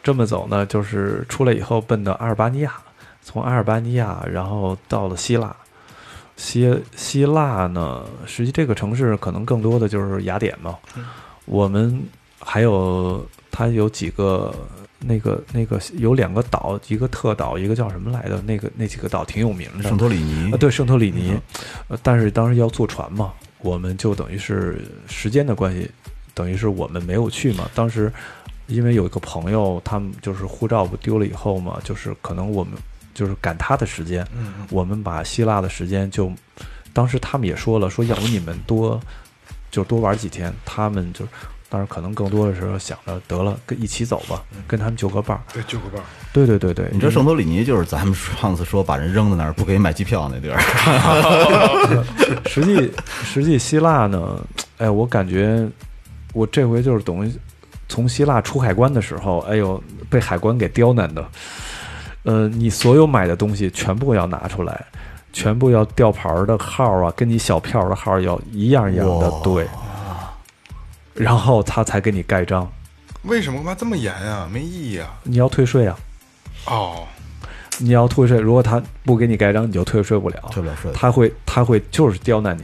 [0.03, 2.72] 这么走呢，就是出来以后奔到阿尔巴尼亚，
[3.22, 5.55] 从阿尔巴尼亚然后到了希腊。
[6.36, 10.76] 希希腊呢，实际这个城市可能更多的就是雅典嘛。
[11.47, 12.01] 我们
[12.51, 14.55] 还有它有几个
[14.99, 18.40] 那个那个有两个岛，一个特岛，一个叫什么来的？
[18.40, 19.82] 那个那几个岛挺有名的。
[19.82, 21.38] 圣托里尼啊，对，圣托里尼，
[21.88, 25.90] 呃，但是当时要坐船嘛，我们就等于是时间的关系，
[26.32, 27.68] 等于是我们没有去嘛。
[27.74, 28.11] 当时
[28.66, 32.72] 因为有一个朋友，他们就是护照不丢了以后嘛，就是可能我们
[33.12, 36.32] 就是赶他的时间，嗯，我们把希腊的时间就，
[36.94, 38.99] 当时他们也说了，说要不你们多
[39.70, 41.28] 就多玩几天，他们就。
[41.70, 45.42] 当然，可能更多的时候想着得了，跟一起走吧，跟他们就个伴儿。
[45.52, 46.04] 对，就个伴儿。
[46.32, 50.58] 对对对对，你知道圣托里尼就是咱们上次说把人扔在那儿不给你买机票那地儿，
[52.48, 52.92] 实际
[53.24, 54.40] 实际希腊呢，
[54.78, 55.68] 哎，我感觉
[56.32, 57.32] 我这回就是等于
[57.88, 61.26] 从希腊出海关的时候，哎呦，被海关给刁难的。
[62.24, 64.84] 呃，你所有买的东西全部要拿出来，
[65.32, 69.66] 全部要吊牌的号啊，跟你小票的号要一样一样的哇对，
[71.18, 72.70] 然后他才给你盖章。
[73.22, 74.48] 为什么干嘛这么严啊？
[74.50, 75.18] 没意义啊！
[75.24, 75.98] 你要退税啊，
[76.66, 77.04] 哦，
[77.78, 80.36] 你要退税，如果他不给你盖章，你就退税不了。
[80.52, 80.90] 退不了税。
[80.94, 82.62] 他会他会就是刁难你，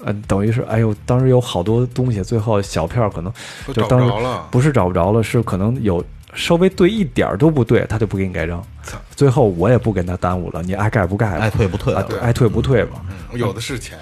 [0.00, 4.48] 嗯，等于是哎呦，当时有好多东西，最后小票可能找不就当时着了。
[4.50, 6.02] 不是找不着了，是可能有
[6.34, 8.96] 稍微对一点儿都不对，他就不给你盖章操。
[9.14, 13.02] 最后我也不跟他耽误了，你爱盖不盖吧，爱退不退爱退不退吧。
[13.30, 13.98] 嗯有的是钱。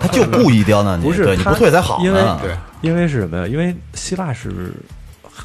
[0.00, 2.04] 他就故意刁难你，不是对你不退才好呢。
[2.04, 3.46] 因为对，因为是什么呀？
[3.46, 4.72] 因为希腊是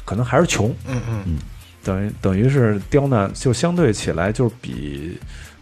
[0.04, 1.38] 可能还是穷，嗯嗯，
[1.82, 5.18] 等于等于是刁难，就相对起来就是比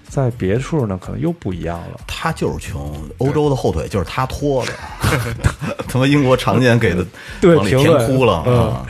[0.08, 2.00] 在别处呢可能又不一样了。
[2.06, 4.72] 他就是穷，欧洲的后腿就是他拖的。
[5.88, 7.04] 他妈英国常年给的
[7.40, 8.86] 对往里填评论窟窿嗯啊！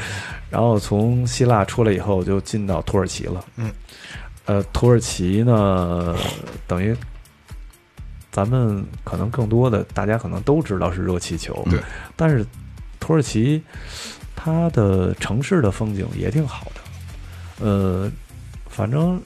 [0.51, 3.44] 然后从希腊出来以后，就进到土耳其了。
[3.57, 3.70] 嗯，
[4.46, 6.16] 呃，土耳其呢，
[6.66, 6.96] 等于
[8.30, 11.80] 咱们可能更多的大家可能都知道是热气球，对，
[12.14, 12.44] 但是
[13.00, 13.62] 土耳其
[14.36, 18.10] 它的城市的风景也挺好的，呃，
[18.68, 19.20] 反正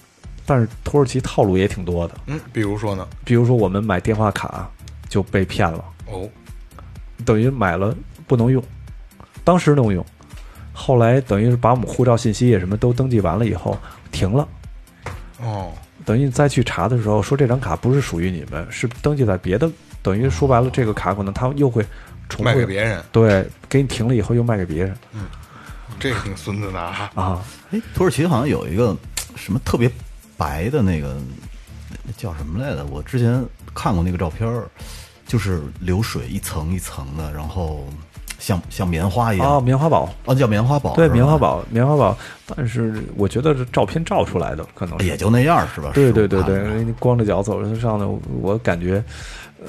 [0.47, 3.07] 但是土耳其套路也挺多的，嗯，比如说呢？
[3.25, 4.71] 比如说我们买电话卡
[5.09, 5.85] 就被骗了。
[6.07, 6.29] 哦，
[7.25, 7.95] 等于买了
[8.27, 8.63] 不能用，
[9.45, 10.05] 当时能用，
[10.73, 13.79] 后来等于是把我们护照信息也什么都登记完了以后
[14.11, 14.49] 停了，
[15.41, 15.73] 哦，
[16.05, 19.71] 等于你再去查的时候说这张卡不是属于你们，是登记在别的，
[20.03, 21.83] 等于说白了这个卡可能他又会
[22.29, 25.27] 重复卖给别人，对，给你停了以后又卖给别人嗯
[26.01, 27.11] 这个挺孙子的啊。
[27.15, 28.97] 啊， 哎，土耳其好像有一个
[29.37, 29.91] 什么特别
[30.37, 31.17] 白的那个，
[32.03, 32.85] 那叫什么来着？
[32.87, 33.45] 我之前
[33.75, 34.69] 看过那个照片儿，
[35.27, 37.87] 就是流水一层一层的，然后
[38.43, 39.47] 像像棉花一样。
[39.49, 40.97] 啊，棉花堡，哦，叫棉花堡。
[40.97, 45.93] 对，棉花，堡，棉花堡，但是我觉得这照片照出来的可能也就那样是吧？
[45.95, 49.03] 对对对对，光着脚走着上头，我感觉，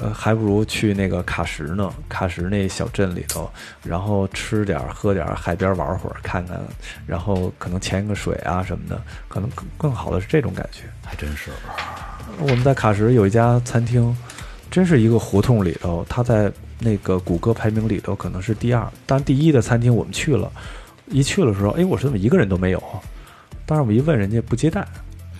[0.00, 1.88] 呃，还不如去那个喀什呢。
[2.10, 3.48] 喀什那小镇里头，
[3.84, 6.60] 然后吃点儿喝点儿，海边玩会儿，看看，
[7.06, 10.82] 然后可能潜个水啊什么的，可能更更好的是这种感觉。
[11.04, 11.52] 还真是。
[12.40, 14.14] 我们在喀什有一家餐厅，
[14.68, 20.50] 真是一个胡同里头，它在那个谷歌排名里头可能是第二，但第一的餐厅我们去了，
[21.06, 23.00] 一去的时候，哎，我说怎么一个人都没有啊？
[23.66, 24.86] 当时我一问人家不接待，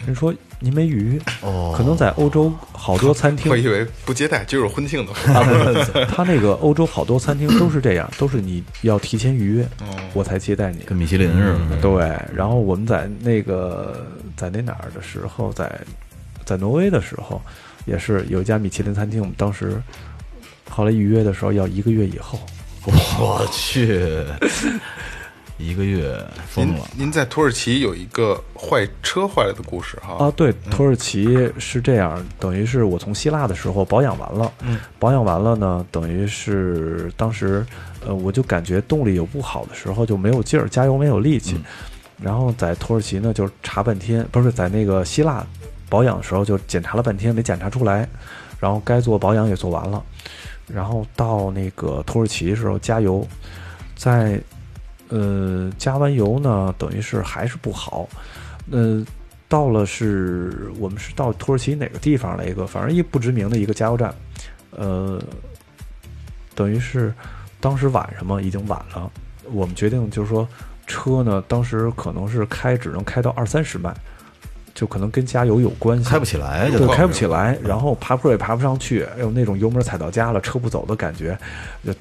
[0.06, 5.12] 人说您没预约，哦可能在欧洲好多餐厅我以为不接待，就是婚庆的。
[5.34, 5.52] 啊，不
[5.84, 9.68] 是，他那个欧洲好多餐厅都是这样，都是你要提前预约，
[10.14, 10.78] 我才接待你。
[10.86, 11.80] 跟米其林似的。
[11.82, 14.06] 对，然后我们在那个
[14.36, 15.70] 在那哪儿的时候，在
[16.46, 17.42] 在挪威的时候，
[17.84, 19.76] 也是有一家米其林餐厅，我们当时
[20.74, 22.36] 后来预约的时候要一个月以后。
[23.18, 24.24] 我去，
[25.56, 26.84] 一个月疯了。
[26.96, 30.16] 您在土耳其有一个坏车坏了的故事哈？
[30.26, 37.64] 啊，对，土耳其是这样，等于是我从希腊的时候保养完了，嗯，保养完了呢，等于是当时，
[38.04, 41.56] 呃，我就感觉动力有不好的时候就没有劲儿，加油没有力气，
[42.20, 45.46] 然后在土耳其呢就查半天，不是在那个希腊
[45.88, 48.06] 保养的时候就检查了半天没检查出来，
[48.60, 50.02] 然后该做保养也做完了，
[50.66, 53.26] 然后到那个土耳其的时候加油，
[53.94, 54.40] 在
[55.08, 58.08] 呃加完油呢，等于是还是不好，
[58.70, 59.04] 呃，
[59.48, 64.14] 到了是我们是到土耳其哪个地方来一个，反正一不知名的一个加油站，
[64.70, 65.22] 呃，
[66.54, 67.12] 等于是
[67.60, 69.10] 当时晚上嘛，已经晚了，
[69.52, 70.48] 我们决定就是说
[70.86, 73.94] 车呢，当时可能是开只能开到二三十迈，
[74.74, 81.38] 就可能跟加油有关系，开不起来就对，开不起来，然后爬坡也爬不上去，哎呦，那种油门踩到家了，车不走的感觉，
[81.86, 81.94] 就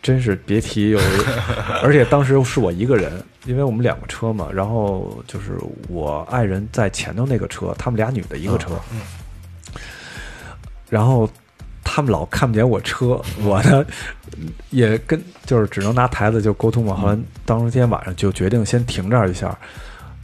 [0.00, 1.00] 真是别提有。
[1.82, 3.12] 而且当时是我一个人，
[3.44, 5.58] 因为我们两个车嘛，然后就是
[5.88, 9.00] 我爱人在前头那个车，他们俩女的一个车，嗯
[10.88, 11.28] 然后
[11.82, 13.84] 他们老看不见我车，我呢
[14.70, 16.94] 也跟就是只能拿台子就沟通嘛。
[16.94, 19.58] 后来当天晚上就决定先停这儿一下。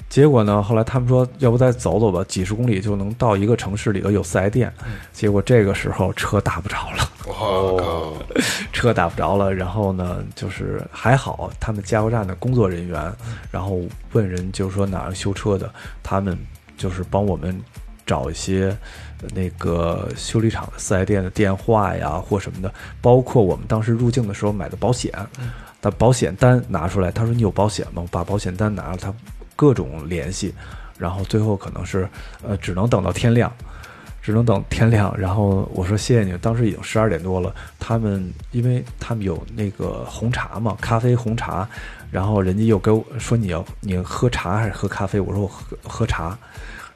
[0.09, 4.72] 结果呢，后来他们说，要不再走走吧，几十公里就能到一个城市里头有四 S 店。
[5.12, 8.24] 结果这个时候车打不着了！
[8.72, 9.52] 车打不着了。
[9.52, 13.12] 然后呢，就是还好，他们加油站的工作人员，
[13.50, 13.80] 然后
[14.12, 15.70] 问人就是说哪儿修车的，
[16.02, 16.38] 他们
[16.78, 17.61] 就是帮我们
[18.06, 18.74] 找一些
[19.20, 25.12] 呃那个修理厂的四 S 店的电话呀或什么的，包括我们当时入境的时候买的保险，
[25.82, 28.00] 把保险单拿出来，他说你有保险吗？
[28.00, 29.12] 我把保险单拿了，他
[29.59, 30.54] 各种联系，
[30.96, 32.09] 然后最后可能是
[32.46, 33.52] 呃只能等到天亮。
[34.20, 36.36] 只能等天亮，然后我说谢谢你。
[36.36, 41.66] 当时已经十二点多了，他们因为他们有那个红茶嘛，咖啡红茶，
[42.11, 45.18] 然后人家又给我说你要你喝茶还是喝咖啡？
[45.18, 46.36] 我说我喝喝茶，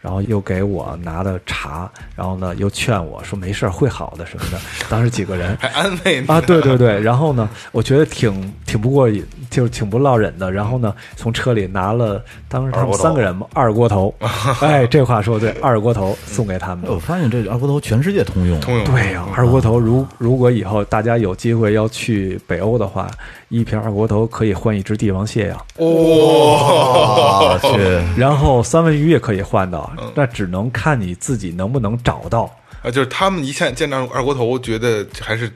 [0.02, 4.60] 然后又给我拿的茶，然后呢又劝我说没事儿会好的什么的。
[4.90, 10.50] 当时几个人还安慰你啊，对对对，然后呢，我觉得挺挺不过瘾，就是挺不落忍的。
[10.50, 14.12] 然后呢，从车里拿了，当时他们三个人嘛，二锅头，
[14.60, 16.90] 哎，这话说的对，二锅头送给他们。
[16.90, 18.84] 我发现这二锅头全世界通用，通用。
[18.86, 23.08] 对呀、二锅头如如果以后大家有机会要去北欧的话，
[23.50, 27.78] 一瓶二锅头可以换一只帝王蟹呀，我去，
[28.18, 32.50] 然后三文鱼也可以换的，那只能看你自己能不能找到。
[32.82, 35.48] 啊，就是他们一见见到二锅头，觉得还是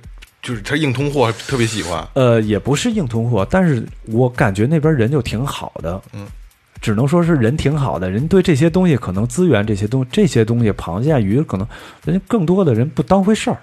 [0.47, 2.07] 就是他硬通货，特别喜欢。
[2.15, 6.25] 呃，也不是硬通货，但是我感觉那边人就挺好的，嗯，
[6.81, 11.67] 只能说是人挺好的，人对这些东西可能资源这些东这些东西，螃蟹、鱼可能
[12.05, 13.59] 人家更多的人不当回事儿，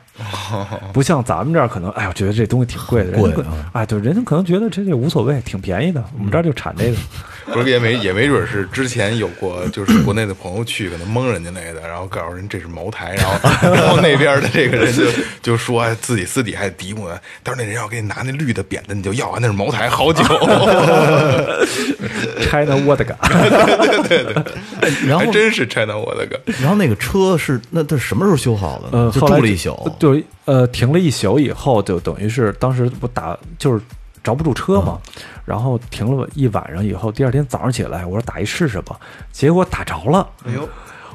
[0.93, 6.97] 不像咱们这儿可能，哎，我觉得这东西挺贵的，人家可贵啊哎，对，人家可能觉得这这无所谓，挺便宜的，我们这儿就产这个。
[7.45, 13.33] 不是也没也没准是之前有过，就是国内的朋友去可能蒙人家来的，然后告诉人这是茅台，然后
[13.73, 15.03] 然后那边的这个人就
[15.41, 20.23] 就说哎自己私底下还嘀咕呢，到时候那人要给你拿那绿的扁的，你就要啊，那是茅台好酒，
[22.49, 23.15] China Vodka，
[25.05, 26.39] 然后还真是 China 我的个。
[26.61, 29.05] 然后那个车是那他什么时候修好的呢？
[29.05, 33.81] 呃，就后来住了一宿，对，呃，停了一宿以后，就等于是当时不打就是
[34.21, 34.99] 着不住车嘛，
[35.45, 38.99] 然后停了一晚上以后，第二天早上起来，我说打一试试吧，
[39.31, 40.67] 结果打着了，哎呦，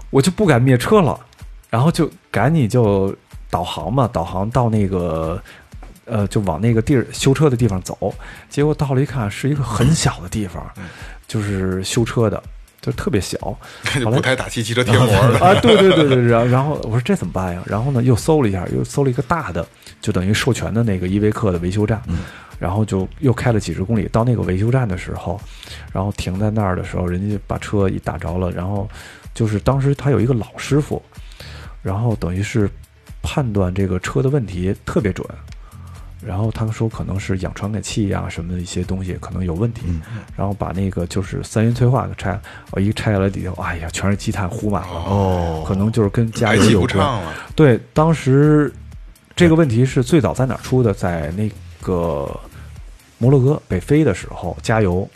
[0.08, 1.20] 我就不敢灭车了，
[1.68, 3.14] 然后就赶紧就
[3.50, 5.38] 导航嘛，导航到那个。
[6.10, 8.14] 呃，就往那个地儿修车的地方走，
[8.48, 10.66] 结果到了一看，是一个很小的地方，
[11.26, 12.42] 就是修车的，
[12.88, 13.38] 就特别小。
[14.04, 15.38] 后来不太打气，汽车贴膜的。
[15.38, 17.62] 啊，对对对对，然后然后我说这怎么办呀？
[17.66, 19.66] 然后呢，又搜了一下，又搜了一个大的，
[20.00, 22.00] 就等于授权的那个依维柯的维修站，
[22.58, 25.38] 然后就又开了几十公里，到那个维修站的时候，
[25.92, 28.88] 然后停在那儿的时候，人家把车一打着了，然后
[29.34, 31.02] 就是当时他有一个老师傅，
[31.82, 32.68] 然后等于是
[33.22, 35.26] 判断这个车的问题特别准。
[36.24, 39.82] 然后他们说可能是氧传感器呀、什么的一些东西可能有问题，
[40.36, 42.42] 然后把那个就是三元催化给拆了，
[42.72, 46.98] 我一拆下来底下，哎呀，全是积碳糊满了，哦，可能就是跟加油有关。
[46.98, 48.72] 了，对，当时
[49.36, 50.92] 这个问题是最早在哪儿出的？
[50.92, 51.48] 在那
[51.80, 52.28] 个
[53.18, 55.08] 摩洛哥北非的时候加油，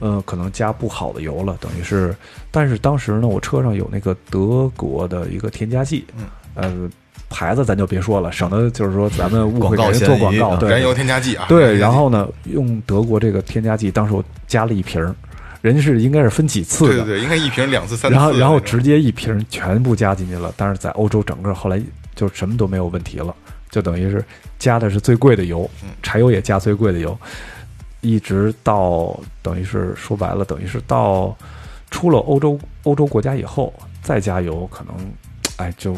[0.00, 2.14] 呃，可能加不好的油了，等于是，
[2.50, 6.24] 但是当时呢，我车上有那个德国的一个添加剂，嗯。
[6.54, 6.90] 呃，
[7.30, 15.14] 牌子咱就别说了，省得就是说咱们误广告会给人做广告，啊对，燃油添加剂啊，对，然后呢，用德国这个添加剂，当时我加了一瓶儿，
[15.62, 21.80] 人家是应该是分几次的，对对对，应该一瓶两次三次，然后然后直接一瓶全部加进去了，但是在欧洲整个后来
[22.16, 23.34] 就什么都没有问题了，
[23.70, 24.24] 就等于是
[24.58, 27.16] 加的是最贵的油嗯，柴油也加最贵的油，
[28.00, 31.34] 一直到等于是说白了，等于是到
[31.90, 33.72] 出了欧洲欧洲国家以后
[34.02, 34.94] 再加油，可能
[35.56, 35.96] 哎就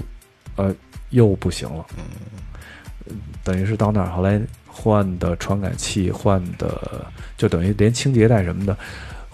[0.56, 0.74] 呃
[1.12, 7.06] 又不行了，嗯等于是到那儿后来换的传感器，换的
[7.36, 8.76] 就等于连清洁带什么的。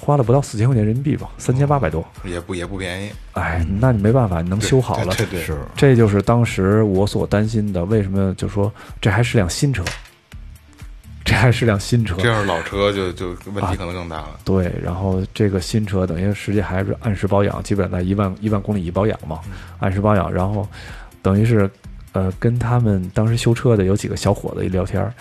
[0.01, 2.07] 花了不到四千块钱人民币吧，三千八百多。
[2.25, 5.13] 也不也不便宜，哎，那你没办法，你能修好了。
[5.17, 7.85] 对对对，是这就是当时我所担心的。
[7.85, 9.85] 为什么就说这还是辆新车？
[11.25, 12.17] 这还是辆新车。
[12.21, 14.39] 这要是老车就就问题可能更大了。
[14.45, 19.41] 对，然后这个新车等于实际还是按时保养，基本在一万一万公里一保养嘛，
[19.81, 20.33] 按时保养。
[20.33, 20.67] 然后
[21.29, 21.71] 等于是
[22.13, 25.13] 呃，跟他们当时修车的有几个小伙子一聊天，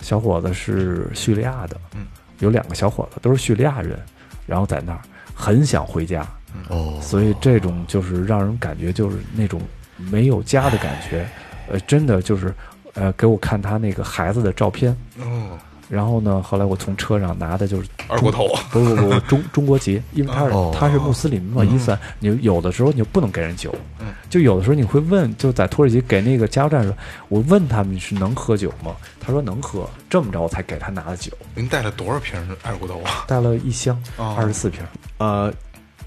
[0.00, 2.06] 小伙子是叙利亚的，嗯，
[2.38, 3.98] 有两个小伙子都是叙利亚人，
[4.46, 5.00] 然后在那儿
[5.34, 6.26] 很想回家，
[6.70, 9.60] 哦，所以这种就是让人感觉就是那种
[9.98, 11.28] 没有家的感觉，
[11.68, 12.54] 呃，真的就是
[12.94, 15.58] 呃，给我看他那个孩子的照片，哦，
[15.90, 20.70] 然后呢，后来我从车上拿的就是二锅头， 不不不中中国籍，因为他是哦。
[20.72, 26.96] 他是穆斯林嘛，伊斯兰，你有的时候你就不能给人酒嗯，就有的时候你会问，就在土耳其给那个加油站的时候，
[27.28, 28.94] 我问他们是能喝酒吗？
[29.20, 33.24] 他说能喝，这么着我才给他拿的酒，您带了多少瓶二锅头啊？
[33.26, 34.36] 带了一箱哦。
[34.38, 34.80] 二十四瓶，
[35.18, 35.52] 呃，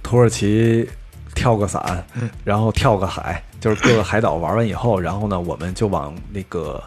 [0.02, 0.88] 土耳其
[1.36, 2.30] 跳个伞，嗯。
[2.46, 6.82] 然后跳个海，就是各个海岛玩完以后，然后呢，我们就往那个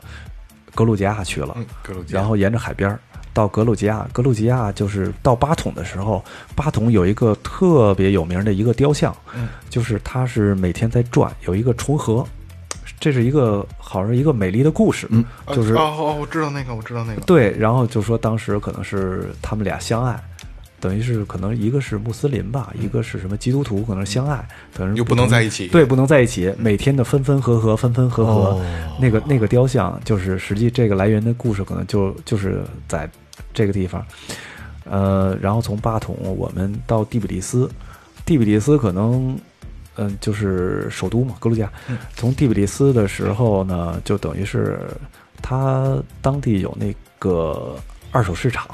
[0.76, 2.20] 格鲁吉亚去了，嗯，格鲁吉亚。
[2.20, 3.00] 然后沿着海边儿
[3.32, 6.24] 到格鲁吉亚，格鲁吉亚就是到巴统的时候，
[6.54, 9.48] 巴统有一个特别有名的一个雕像，嗯。
[9.68, 12.24] 就是它是每天在转，有一个重合，
[13.00, 15.24] 这是一个好像一个美丽的故事，嗯。
[15.48, 20.22] 就是哦哦，我知道那个，我知道那个，对，然后就说当时可能是他们俩相爱。
[20.78, 25.68] 等于是可能一个是穆斯林吧，一个是什么基督徒，可能相爱，等于又不能在一起。
[25.68, 28.66] 对，不能在一起，每天的分分合合，分分合合，哦。
[29.00, 33.08] 那个那个雕像，就是实际这个来源的故事，可能就就是在
[33.54, 34.04] 这个地方，
[34.84, 37.68] 呃，然后从巴统我们到第比利斯，
[38.26, 39.38] 第比利斯可能，
[39.96, 41.72] 嗯、就是首都嘛，格鲁吉亚。
[42.14, 44.78] 从第比利斯的时候呢，就等于是
[45.40, 47.76] 他当地有那个
[48.10, 48.68] 二手市场。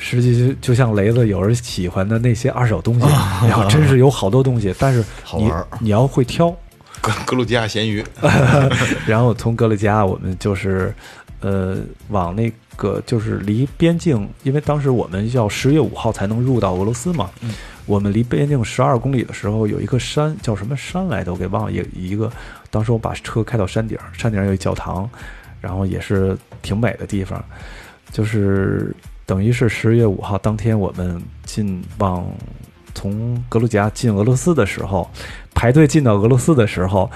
[0.00, 3.06] 实际就就像雷子有人喜欢的那些二手东西，
[3.46, 6.50] 然后 真是有好多东西，但是你好玩你要会挑，
[7.00, 8.04] 格格鲁吉亚咸鱼，
[9.06, 10.92] 然后从格鲁吉亚我们就是，
[11.40, 11.76] 呃，
[12.08, 17.30] 往那个就是离边境，因为当时我们要十月五号才能入到俄罗斯嘛。
[17.42, 17.52] 嗯
[17.86, 21.32] 我们离边境十二公里的时候，有一个山叫什么山来着？
[21.32, 21.72] 我给忘了。
[21.72, 22.30] 一一个，
[22.70, 25.10] 当时我把车开到山顶，山顶上有一教堂，
[25.60, 27.44] 然后也是挺美的地方，
[28.12, 28.94] 就是
[29.30, 32.26] 等于是十月五号当天我们进往
[32.96, 35.08] 从格鲁吉亚进俄罗斯的时候，
[35.54, 37.08] 排队进到俄罗斯的时候，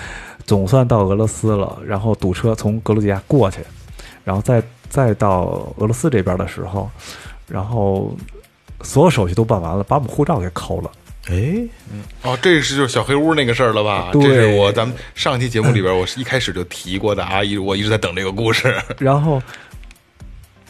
[0.46, 1.76] 总算到俄罗斯了。
[1.84, 3.58] 然后堵车从格鲁吉亚过去，
[4.22, 6.88] 然后再再到俄罗斯这边的时候，
[7.48, 8.16] 然后
[8.82, 10.90] 所有手续都办完了，把我们护照给扣了。
[11.26, 11.66] 哎，
[12.22, 14.10] 哦，这是就是小黑屋那个事儿了吧？
[14.12, 18.72] 对这是我咱们上期节目里边，我是一开始就提过的啊，一我一直在等这个故事。
[19.00, 19.42] 然后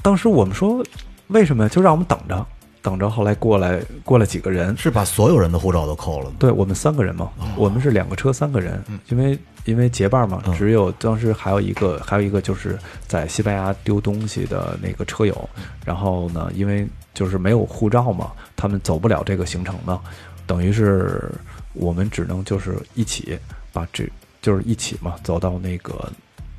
[0.00, 0.82] 当时我们说
[1.28, 1.68] 为什么呀？
[1.68, 2.46] 就让我们等着，
[2.82, 3.08] 等着。
[3.08, 6.36] 后来过来过来几个人，是把所有人的护照都扣了吗？
[6.38, 15.48] 对我们三个人嘛，我们是两个车三个人，因为因为结伴嘛，只有当时还有一个还有一个就是在西班牙丢东西的那个车友，
[15.84, 20.00] 然后呢，因为就是没有护照嘛，他们走不了这个行程嘛，
[20.46, 21.30] 等于是
[21.72, 23.38] 我们只能就是一起
[23.72, 24.06] 把这
[24.42, 26.12] 就是一起嘛走到那个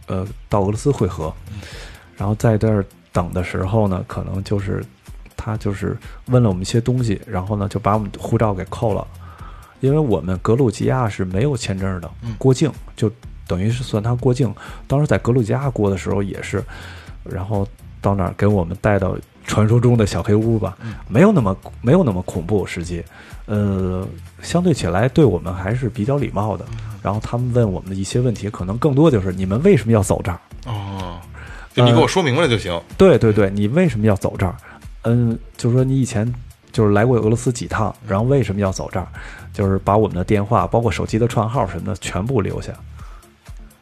[0.07, 1.31] 呃到俄罗斯汇合，
[2.17, 2.83] 然后在这儿
[3.15, 4.83] 等的时候呢，可能就是
[5.37, 9.07] 他就是问了我们一些东西，然后呢就把我们护照给扣了。
[9.79, 13.09] 因为我们格鲁吉亚是没有签证的，过境就
[13.47, 14.53] 等于是算他过境。
[14.85, 16.61] 当时在格鲁吉亚过的时候也是，
[17.23, 17.65] 然后
[18.01, 20.77] 到那儿给我们带到传说中的小黑屋吧，
[21.07, 23.03] 没有那么没有那么恐怖，实际，
[23.45, 24.05] 呃，
[24.41, 26.65] 相对起来对我们还是比较礼貌的。
[27.03, 30.39] 然后他们问我们的一些问题，可能更多就是你们为什么要走这儿？
[30.65, 31.19] 哦，
[31.75, 32.81] 就你给我说明白了就行。
[32.97, 34.55] 对对对，你为什么要走这儿？
[35.03, 36.33] 嗯，就是说你以前
[36.71, 39.07] 就是来过俄罗斯几趟，然后为什么要走这儿？
[39.53, 42.71] 就是把我们的电话，包括手机的串号什么的全部留下。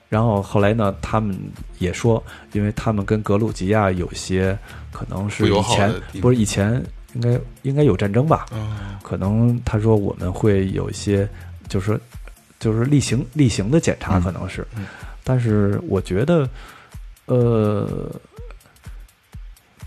[0.10, 1.36] 然后后来呢，他们
[1.80, 4.58] 也说，因为他们跟格鲁吉亚有些
[4.92, 6.84] 可能是以前不是以前
[7.14, 11.28] 应该应该有战争吧，嗯可能他说我们会有一些，
[11.68, 12.00] 就是说
[12.60, 14.86] 就是例行例行的检查，可能是，嗯
[15.24, 16.48] 但是我觉得，
[17.26, 18.12] 呃，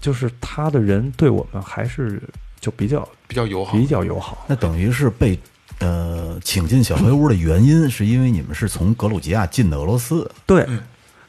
[0.01, 2.23] 就是他的人对我们还是
[2.61, 5.39] 就比较比较友好，比较友好，那等于是被
[5.81, 10.31] 呃请进小黑屋的原因，是因为你们是从格鲁吉亚进的俄罗斯。
[10.47, 10.67] 对，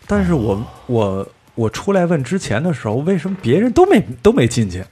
[0.08, 4.86] 但是我我我出来问之前的时候，为什么别人都没都没进去，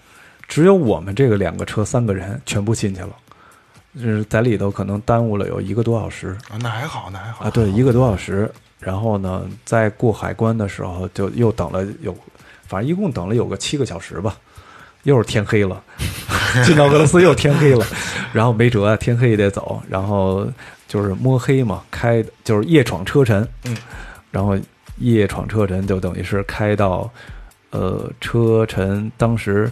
[0.47, 3.15] 只有我们这个两个车三个人全部进去了，
[3.95, 6.35] 就是在里头可能耽误了有一个多小时。
[6.49, 7.45] 啊，那还好，那还好。
[7.45, 8.51] 啊，对，一个多小时。
[8.80, 12.15] 然后呢，在过海关的时候就又等了有，
[12.68, 14.38] 反正一共等了有个七个小时吧，
[15.03, 15.81] 又是天黑了，
[16.65, 17.85] 进到俄罗斯又天黑了，
[18.34, 20.47] 然后没辙啊，天黑也得走，然后
[20.88, 23.76] 就是摸黑嘛，开就是夜闯车臣，嗯，
[24.30, 24.57] 然后
[24.97, 27.10] 夜闯车臣就等于是开到，
[27.72, 29.72] 呃，车臣当时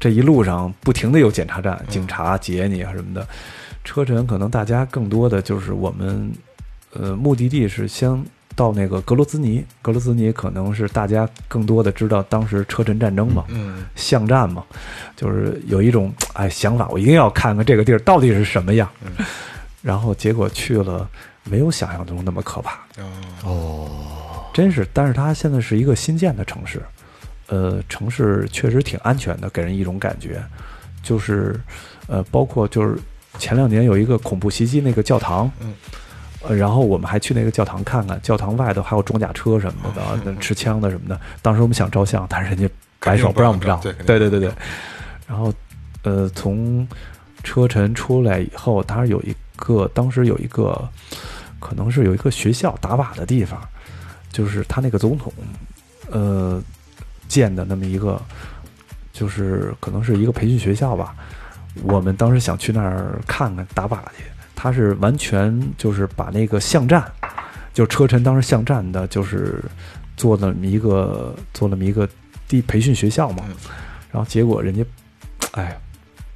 [0.00, 3.26] 这一路上不停的有检查站，警察截你啊什么的，
[3.84, 6.32] 车臣可能大家更多的就是我们，
[6.92, 8.24] 呃，目的地是先
[8.56, 14.64] 到那个格罗兹尼，格罗兹尼可能是大家更多的知道当时车臣战争嘛，嗯巷战嘛，
[15.14, 18.90] 就是有一种哎想法，我一定要看看这个地儿到底是什么样。
[19.04, 19.24] 嗯
[19.82, 21.08] 然后结果去了，
[21.44, 22.80] 没有想象中那么可怕，
[23.44, 23.88] 哦
[24.52, 24.84] 真是。
[24.92, 26.82] 但是它现在是一个新建的城市，
[27.46, 30.42] 呃，城市确实挺安全的，给人一种感觉，
[31.04, 31.54] 就是
[32.08, 32.98] 呃，包括就是
[33.38, 35.74] 前两年有一个恐怖袭击那个教堂，嗯。
[36.48, 41.20] 呃，然后我们还去那个教堂看看，教堂外头还有装甲车什么的，那持枪的什么的。
[41.42, 42.68] 当时我们想照相，但是人家
[43.00, 43.80] 摆手不让我们照。
[43.82, 44.52] 对对对对。
[45.28, 45.52] 然后，
[46.02, 46.86] 呃，从
[47.42, 50.88] 车臣出来以后，当然有一个，当时有一个，
[51.58, 53.60] 可能是有一个学校打靶的地方，
[54.30, 55.32] 就是他那个总统，
[56.10, 56.62] 呃，
[57.26, 58.20] 建的那么一个，
[59.12, 61.14] 就是可能是一个培训学校吧。
[61.82, 64.24] 我们当时想去那儿看看打靶去，
[64.66, 67.04] 他是完全就是把那个巷战，
[67.72, 69.62] 就车臣当时巷战的，就是
[70.16, 72.08] 做那么一个做那么一个
[72.48, 73.44] 地培训学校嘛。
[73.46, 73.54] 嗯
[74.10, 74.82] 然后结果人家，
[75.52, 75.78] 哎，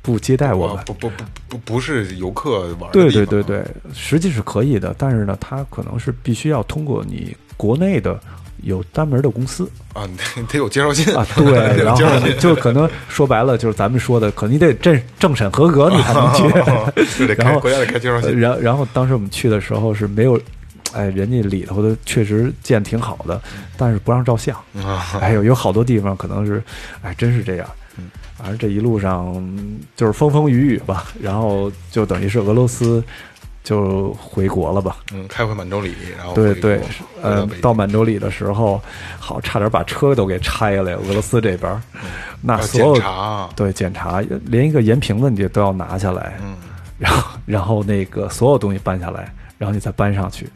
[0.02, 0.85] 不接待我们。
[0.85, 8.20] 不不不不不是游客玩的对对对对，实际是可以的，但是呢，他可能是必须要通过你国内的
[8.62, 16.43] 有单门的公司啊，你得得有介绍信啊， 得对，然后就可能说白了，就是咱们说的，可能你得政政审合格，你才能去。
[17.19, 20.41] 就得然后开国家得开介绍信，然然后当时我们去的时候是没有，
[20.93, 23.41] 哎，人家里头的确实建挺好的，
[23.77, 24.57] 但是不让照相。
[24.82, 26.62] 啊，哎呦，有好多地方可能是，
[27.03, 27.66] 哎，真是这样。
[28.39, 29.37] 反正这一路上
[29.95, 33.05] 就是风风雨雨吧，然后就等于是俄罗斯
[33.62, 34.97] 就回国了吧。
[35.12, 36.81] 嗯，开回满洲里，然后对对，
[37.23, 38.81] 呃到满洲里的时候，
[39.19, 40.97] 好差点把车都给拆了。
[40.97, 41.70] 俄罗斯这边。
[41.70, 41.81] 儿，
[42.43, 46.57] 那所有检查，对检查，连一个盐瓶子你都要拿下来，嗯，
[46.99, 50.49] 然后然后那个所有东西搬下来，然后你再搬上去，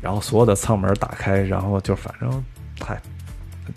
[0.00, 2.44] 然后所有的舱门打开，然后就反正
[2.80, 3.00] 太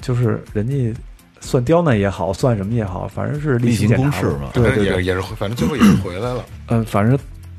[0.02, 1.00] 就是人家
[1.40, 4.50] 算刁难也好，算什么也好，反正是例例行公事嘛。
[4.54, 7.18] 对对对，也也是，反正最后也是回来了，嗯，反正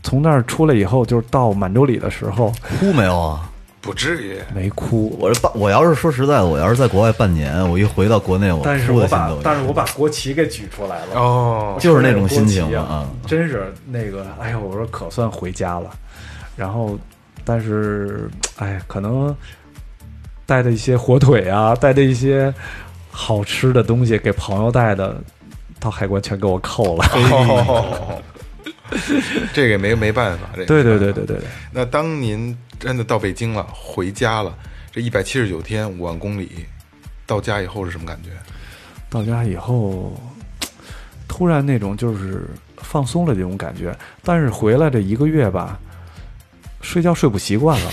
[0.09, 3.51] 从那儿出来以后，就是到满洲里的时候哭没有啊？
[3.83, 9.31] 不至于，没哭，我这半，我要是说实在的，我要是在国外半年，我一回到国内，我但是我把。
[9.45, 11.15] 但是我把国旗给举出来了。
[11.15, 15.91] 哦，就是那种心情啊啊，真是那个，哎呀，我说可算回家了。
[16.57, 16.99] 然后，
[17.45, 19.37] 但是，哎，可能
[20.47, 22.53] 带的一些火腿啊， 带的一些
[23.11, 25.17] 好吃的东西给朋友带的，
[25.79, 27.05] 到海关全给我扣了。
[27.15, 28.21] 哦，
[29.52, 34.55] 这个也没没办法，这个对对对对对对，那当您真的到北京了，回家了，
[34.90, 36.51] 这一百七十九天五万公里，
[37.27, 38.31] 到家以后是什么感觉？
[39.10, 40.20] 到家以后，
[41.27, 42.48] 突然那种就是
[42.78, 45.78] 放松了这种感觉，但是回来这一个月吧，
[46.82, 47.90] 睡觉睡不习惯了，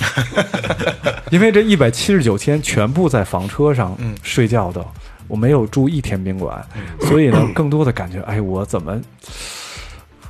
[1.31, 4.15] 因为这一百七十九天全部在房车上嗯。
[4.23, 4.85] 睡觉的，
[5.27, 6.65] 我没有住一天宾馆，
[7.01, 8.99] 所以呢，更多的感觉，哎，我怎么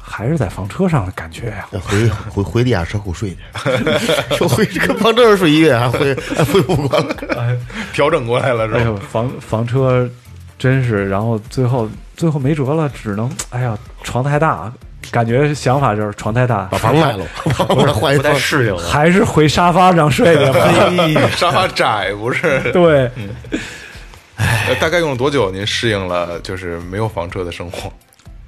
[0.07, 1.67] 还是在房车上的感觉呀？
[1.71, 3.37] 要回回回地下车库睡去，
[4.37, 7.57] 说回这个房车上睡一个月还恢还恢复不过来。
[7.91, 8.79] 调整过来了是吧？
[8.79, 10.07] 哎呦，房房车
[10.59, 14.71] 真是，然后最后最后没辙了，只能哎呀，床太大，
[15.11, 17.25] 感觉想法就是床太大，把房卖了，
[17.69, 18.33] 我说换一不太。
[18.35, 18.83] 适应了。
[18.83, 21.29] 还是回沙发上睡去吧。
[21.35, 22.59] 沙发窄不是？
[22.71, 23.09] 对，
[24.37, 25.49] 呃大概用了多久？
[25.51, 27.91] 您适应了就是没有房车的生活？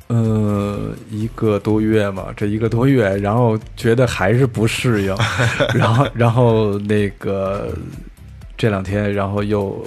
[0.07, 5.15] 呃，一个多月嘛，这一个多月，然后觉得还是不适应，
[5.75, 7.73] 然后然后那个
[8.57, 9.85] 这两天，然后又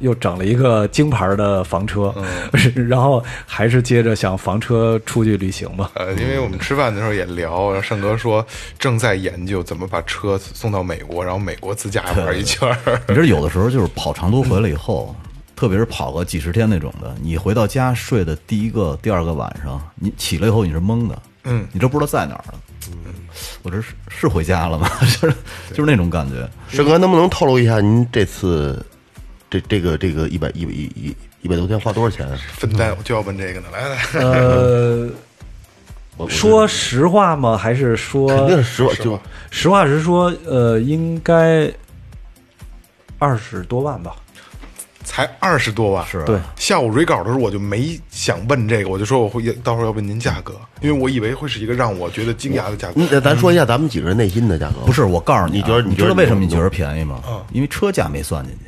[0.00, 2.12] 又整了一个京牌的房车，
[2.88, 5.92] 然后还是接着想房车出去旅行吧。
[5.94, 8.44] 呃，因为我们吃饭的时候也聊，然后盛哥说
[8.80, 13.00] 正在研究怎么把车送到美国，然后美国自驾玩一圈儿。
[13.06, 15.14] 你这有的时候就是跑长途回来以后，
[15.62, 22.54] 特别是跑个几十天那种的，你回到家睡的第一个、第二个晚上，你起来以后你是懵的，嗯，你都不知道在哪儿了。
[22.88, 23.14] 嗯，
[23.62, 24.90] 我这是是回家了吗？
[25.20, 25.36] 就是
[25.72, 26.50] 就是那种感觉。
[26.68, 28.84] 盛哥能不能透露一下您这次
[29.48, 32.36] 这这个这个一百一百一一一百多天花多少钱啊？
[32.54, 33.68] 分担，我就要问这个呢。
[33.72, 35.08] 来来，呃，
[36.28, 37.56] 说实话吗？
[37.56, 39.20] 还是说肯定是实话，就
[39.52, 40.34] 实话实说？
[40.44, 41.72] 呃，应该
[43.20, 44.16] 二十多万吧。
[45.04, 52.94] 才二十多万，是对，下午蕊稿的时候我就没想问这个，我就说我会到时候要问您价格，因为我以为会是一个让我觉得惊讶的价格。
[52.96, 54.80] 嗯那咱说一下咱们几个人内心的价格。
[54.86, 57.20] 不是，我告诉你啊，你觉得你觉得你知道为什么你你觉得便宜吗？
[57.52, 58.66] 因为车价没算进去。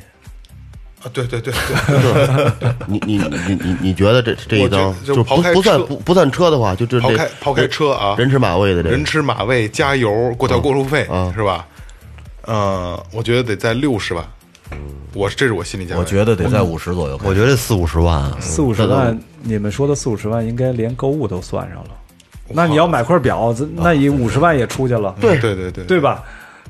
[1.03, 11.67] 啊，对对对对， 你你你你你觉得这这一我觉张得就不不算不不算车的话，就这开抛开车啊，人吃马喂的这个人吃马喂加油过桥过路费嗯是吧？
[12.41, 14.25] 呃，我觉得得在六十万，
[15.15, 15.99] 我这是我心里价位。
[16.01, 17.19] 我觉得得在五十左右。
[17.23, 21.89] 我觉得四五十万啊，四五十万，你们说的四五十万，应该连购物都算上了。
[22.47, 26.23] 那你要买块表，那你五十万也出去了，对对对对对吧？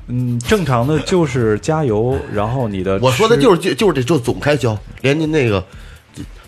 [0.06, 5.62] 嗯，正常的就是加油，然后你的我说的就是就就是这就总开销，连您那个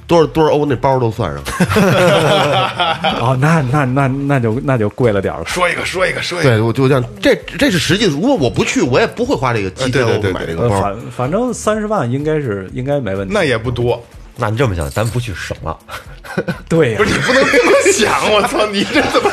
[0.08, 1.40] 多少多少欧那包都算上。
[3.20, 5.44] 哦，那那那那就那就贵了点儿了。
[5.46, 8.06] 说一个说一个说一个，对，我就这样，这这是实际。
[8.06, 10.80] 如果我不去，我也不会花这个七千欧对对对呃，买这个包。
[10.80, 13.32] 反反正三十万应该是应该没问题。
[13.32, 14.02] 那也不多。
[14.40, 15.76] 那你这么想，咱不去省了。
[16.68, 19.30] 对呀不，是你不能这么想，我操，你这怎么？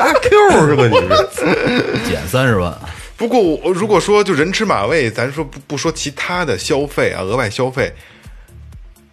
[0.00, 0.84] 阿 Q 是吧？
[0.86, 0.96] 你
[1.32, 2.76] 是 减三十万，
[3.16, 7.92] 不过我如果说就人吃马喂，咱说不不说其他的消费啊，额外消费，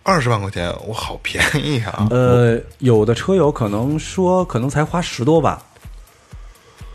[0.07, 2.07] 二十万块钱我好便宜啊！
[2.11, 5.57] 呃，有的车友可能说可能才花十多万。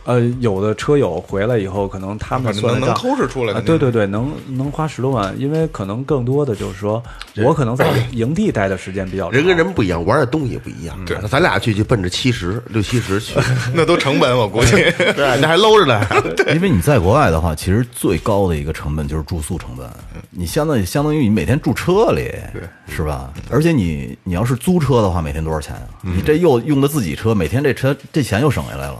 [0.05, 7.01] 呃，有的车友回来以后，可能他们反正能能抠着出来对对对，能能花十多万，因为可能更多的就是说，
[7.37, 10.99] 我可能在营地待的时间比较长，人跟人不一样，玩的东西也不一样。
[11.05, 13.39] 对咱俩去就奔着七十六七十去，
[13.75, 14.73] 那都成本，我估计。
[15.15, 16.05] 对，那还搂着呢。
[16.53, 19.87] 因为你在国外的话，其实最高的一个成本就是住宿成本，
[20.35, 23.31] 你相当于相当于你每天住车里，对，是吧？
[23.51, 25.89] 而且你你要是租车的话，每天多少钱啊？
[26.01, 28.99] 你这又用的自己车，每天这车这钱又省下来了，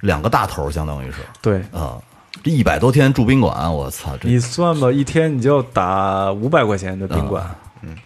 [0.00, 1.18] 两个大头相当于是。
[1.40, 1.62] 对。
[1.70, 1.96] 啊，
[2.42, 4.28] 这一百多天住宾馆，我操，这。
[4.28, 7.48] 你算吧，一天你就打五百块钱的宾馆，
[7.82, 7.96] 嗯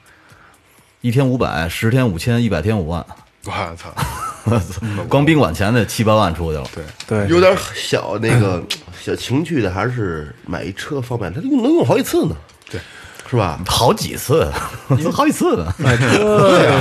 [1.01, 3.07] 一天五百，十天五千，一百天五万，
[3.45, 3.91] 我操，
[5.09, 6.67] 光宾馆钱得七八万出去了。
[6.75, 8.63] 对，对，有点小那个
[9.07, 12.37] 小情趣的，还是买一车方便，它用能用好几次呢。
[12.69, 12.81] 对，
[13.31, 13.61] 是吧？
[13.65, 14.51] 好几次，
[15.13, 15.73] 好几次呢。
[15.79, 16.81] 买车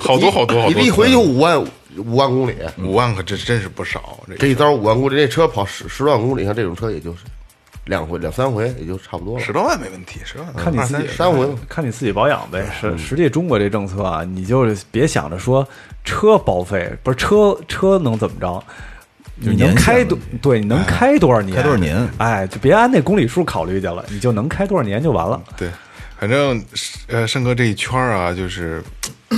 [0.00, 1.62] 好多好多好多，你这一回就五万
[1.96, 4.18] 五万公里，五万可真真是不少。
[4.26, 7.18] 这这一遭五万公里，这车跑十十万公里，像这种车也就是
[7.84, 9.52] 两回两三回也就差不多了十。
[9.52, 12.66] 多万没问题，十多万看你自己三回看你自己保养呗。
[12.80, 15.64] 实实际中国这政策啊，你就是别想着说
[16.02, 18.60] 车报废，不是车车能怎么着。
[19.42, 21.56] 就你能开多对，你能开多少年？
[21.56, 25.42] 开多少年哎，就别按那公里数考虑去了，你就能开多少年就完了。
[25.56, 25.68] 对，
[26.18, 26.62] 反正
[27.08, 28.82] 呃，盛哥这一圈儿啊，就是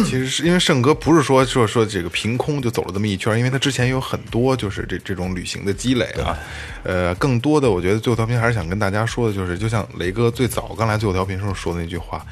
[0.04, 6.36] 其实是因为盛哥不是说说说这个凭空就走了这么一圈儿，因为他之前有很多就是这这种旅行的积累啊。
[6.82, 12.24] 呃，更多的我觉得最后调频还是想跟大家说的，就是就像雷哥最早刚来最后调频时候说的那句话，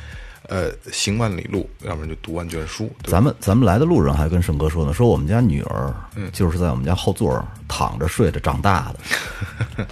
[0.48, 2.90] 呃，行万里路，要不然就读万卷书。
[3.04, 5.94] 咱们咱们来的路上还跟盛哥说呢，说我们家女儿
[6.32, 9.86] 就是在我们家后座躺着睡着长大的。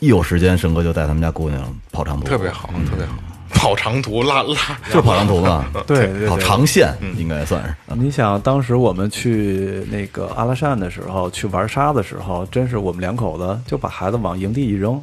[0.00, 3.14] 一有时间，盛哥就带他们家姑娘跑长途，特别好，特别好。
[3.50, 4.54] 跑长途拉拉，
[4.92, 7.74] 就跑长途嘛， 对对对跑长线应该算是。
[7.96, 15.02] 你想，当时我们去那个阿拉善的时候，去玩沙的时候，真是我们两口子就把孩子往营地一扔，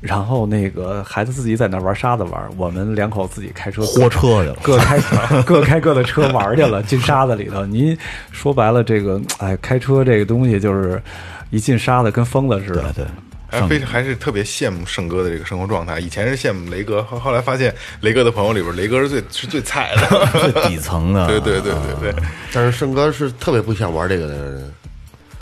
[0.00, 4.98] 然后那个孩子自己在那玩沙子玩，我们两口自己开车豁车去了各开
[5.42, 7.66] 各开各的车玩去了，进沙子里头。
[7.66, 7.96] 您
[8.30, 11.02] 说白了，这个哎，开车这个东西就是
[11.50, 12.92] 一进沙子跟疯了似的。
[12.92, 13.04] 对，
[13.48, 15.98] 还非还是特别羡慕盛哥的这个生活状态。
[15.98, 20.26] 以前是羡慕雷哥，后后来发现雷哥的朋友里边，雷哥是最是最菜的。
[20.52, 22.22] 最底层的，对对对对对，
[22.52, 24.72] 但是盛哥是特别不想玩这个的人。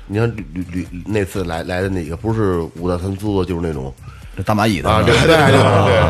[0.06, 5.56] 你看旅旅旅那次来来的那个，不是五大三粗的，就是那种这大蚂蚁的啊，是对对对，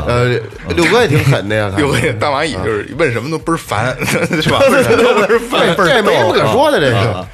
[0.06, 4.58] 呃，六哥也挺狠的呀，六哥大蚂蚁就是问什么都倍儿烦， 是吧？
[4.68, 4.96] 这
[5.76, 7.26] 这没什么可说的，这个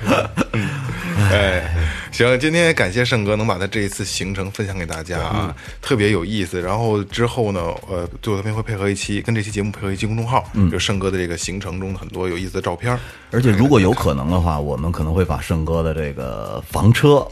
[1.31, 1.62] 哎，
[2.10, 6.60] 行，今天感谢盛哥能把他这一次行程分享给大家啊，特别有意思。
[6.60, 12.98] 然后之后呢，呃，最后调频会配合一期跟这期节目配合一期公众号，就盛哥的这个行程中的很多有意思的照片。
[13.31, 17.27] 而且如果有可能的话，我们可能会把盛哥的这个房车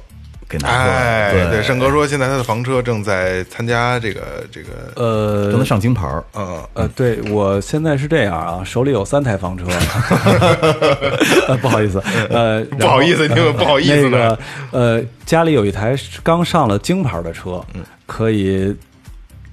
[0.50, 6.24] 给拿出来，哎，对，盛哥说现在他的房车正在参加这个这个，呃正在上金牌儿。
[6.32, 9.64] 呃，呃，对我现在是这样啊，手里有三台房车，
[11.46, 14.36] 呃不好意思，呃， 不好意思，你们 不好意思那呢
[14.72, 14.78] 个。
[14.78, 15.94] 呃，家里有一台
[16.24, 17.84] 刚上了京牌的车，嗯。
[18.06, 18.74] 可以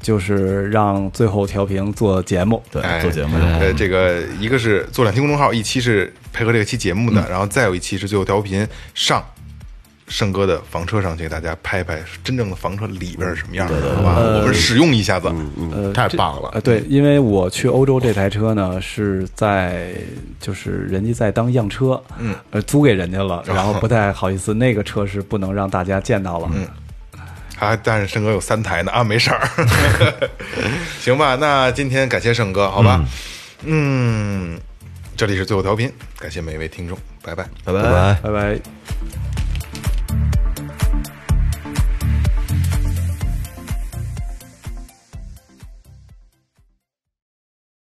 [0.02, 2.64] 就是让最后调频做节目。
[2.72, 3.38] 对哎，做节目。
[3.38, 9.24] 呃，这个一个是做两期公众号，一期是配合这个期节目的，然后再有一期是最后调频上
[10.08, 14.16] 盛哥的房车上去给大家拍拍真正的房车里边是什么样的，好吧？
[14.18, 15.28] 我们使用一下子。
[15.58, 16.62] 嗯，太棒了呃，！
[16.62, 19.94] 对，因为我去欧洲这台车呢是在
[20.40, 26.66] 就是人家在当样车，嗯，呃，租给人家了，然后不太好意思，那个车是不能让大家见到了，嗯，
[27.60, 29.50] 啊，但是盛哥有三台呢啊，没事儿，
[31.02, 31.36] 行吧？
[31.36, 33.04] 那今天感谢盛哥，好吧？
[33.66, 34.58] 嗯，
[35.18, 37.44] 这里是最后调频，感谢每一位听众，拜拜。
[37.66, 37.82] 拜拜。
[37.82, 38.14] 拜拜。
[38.24, 39.27] 拜拜。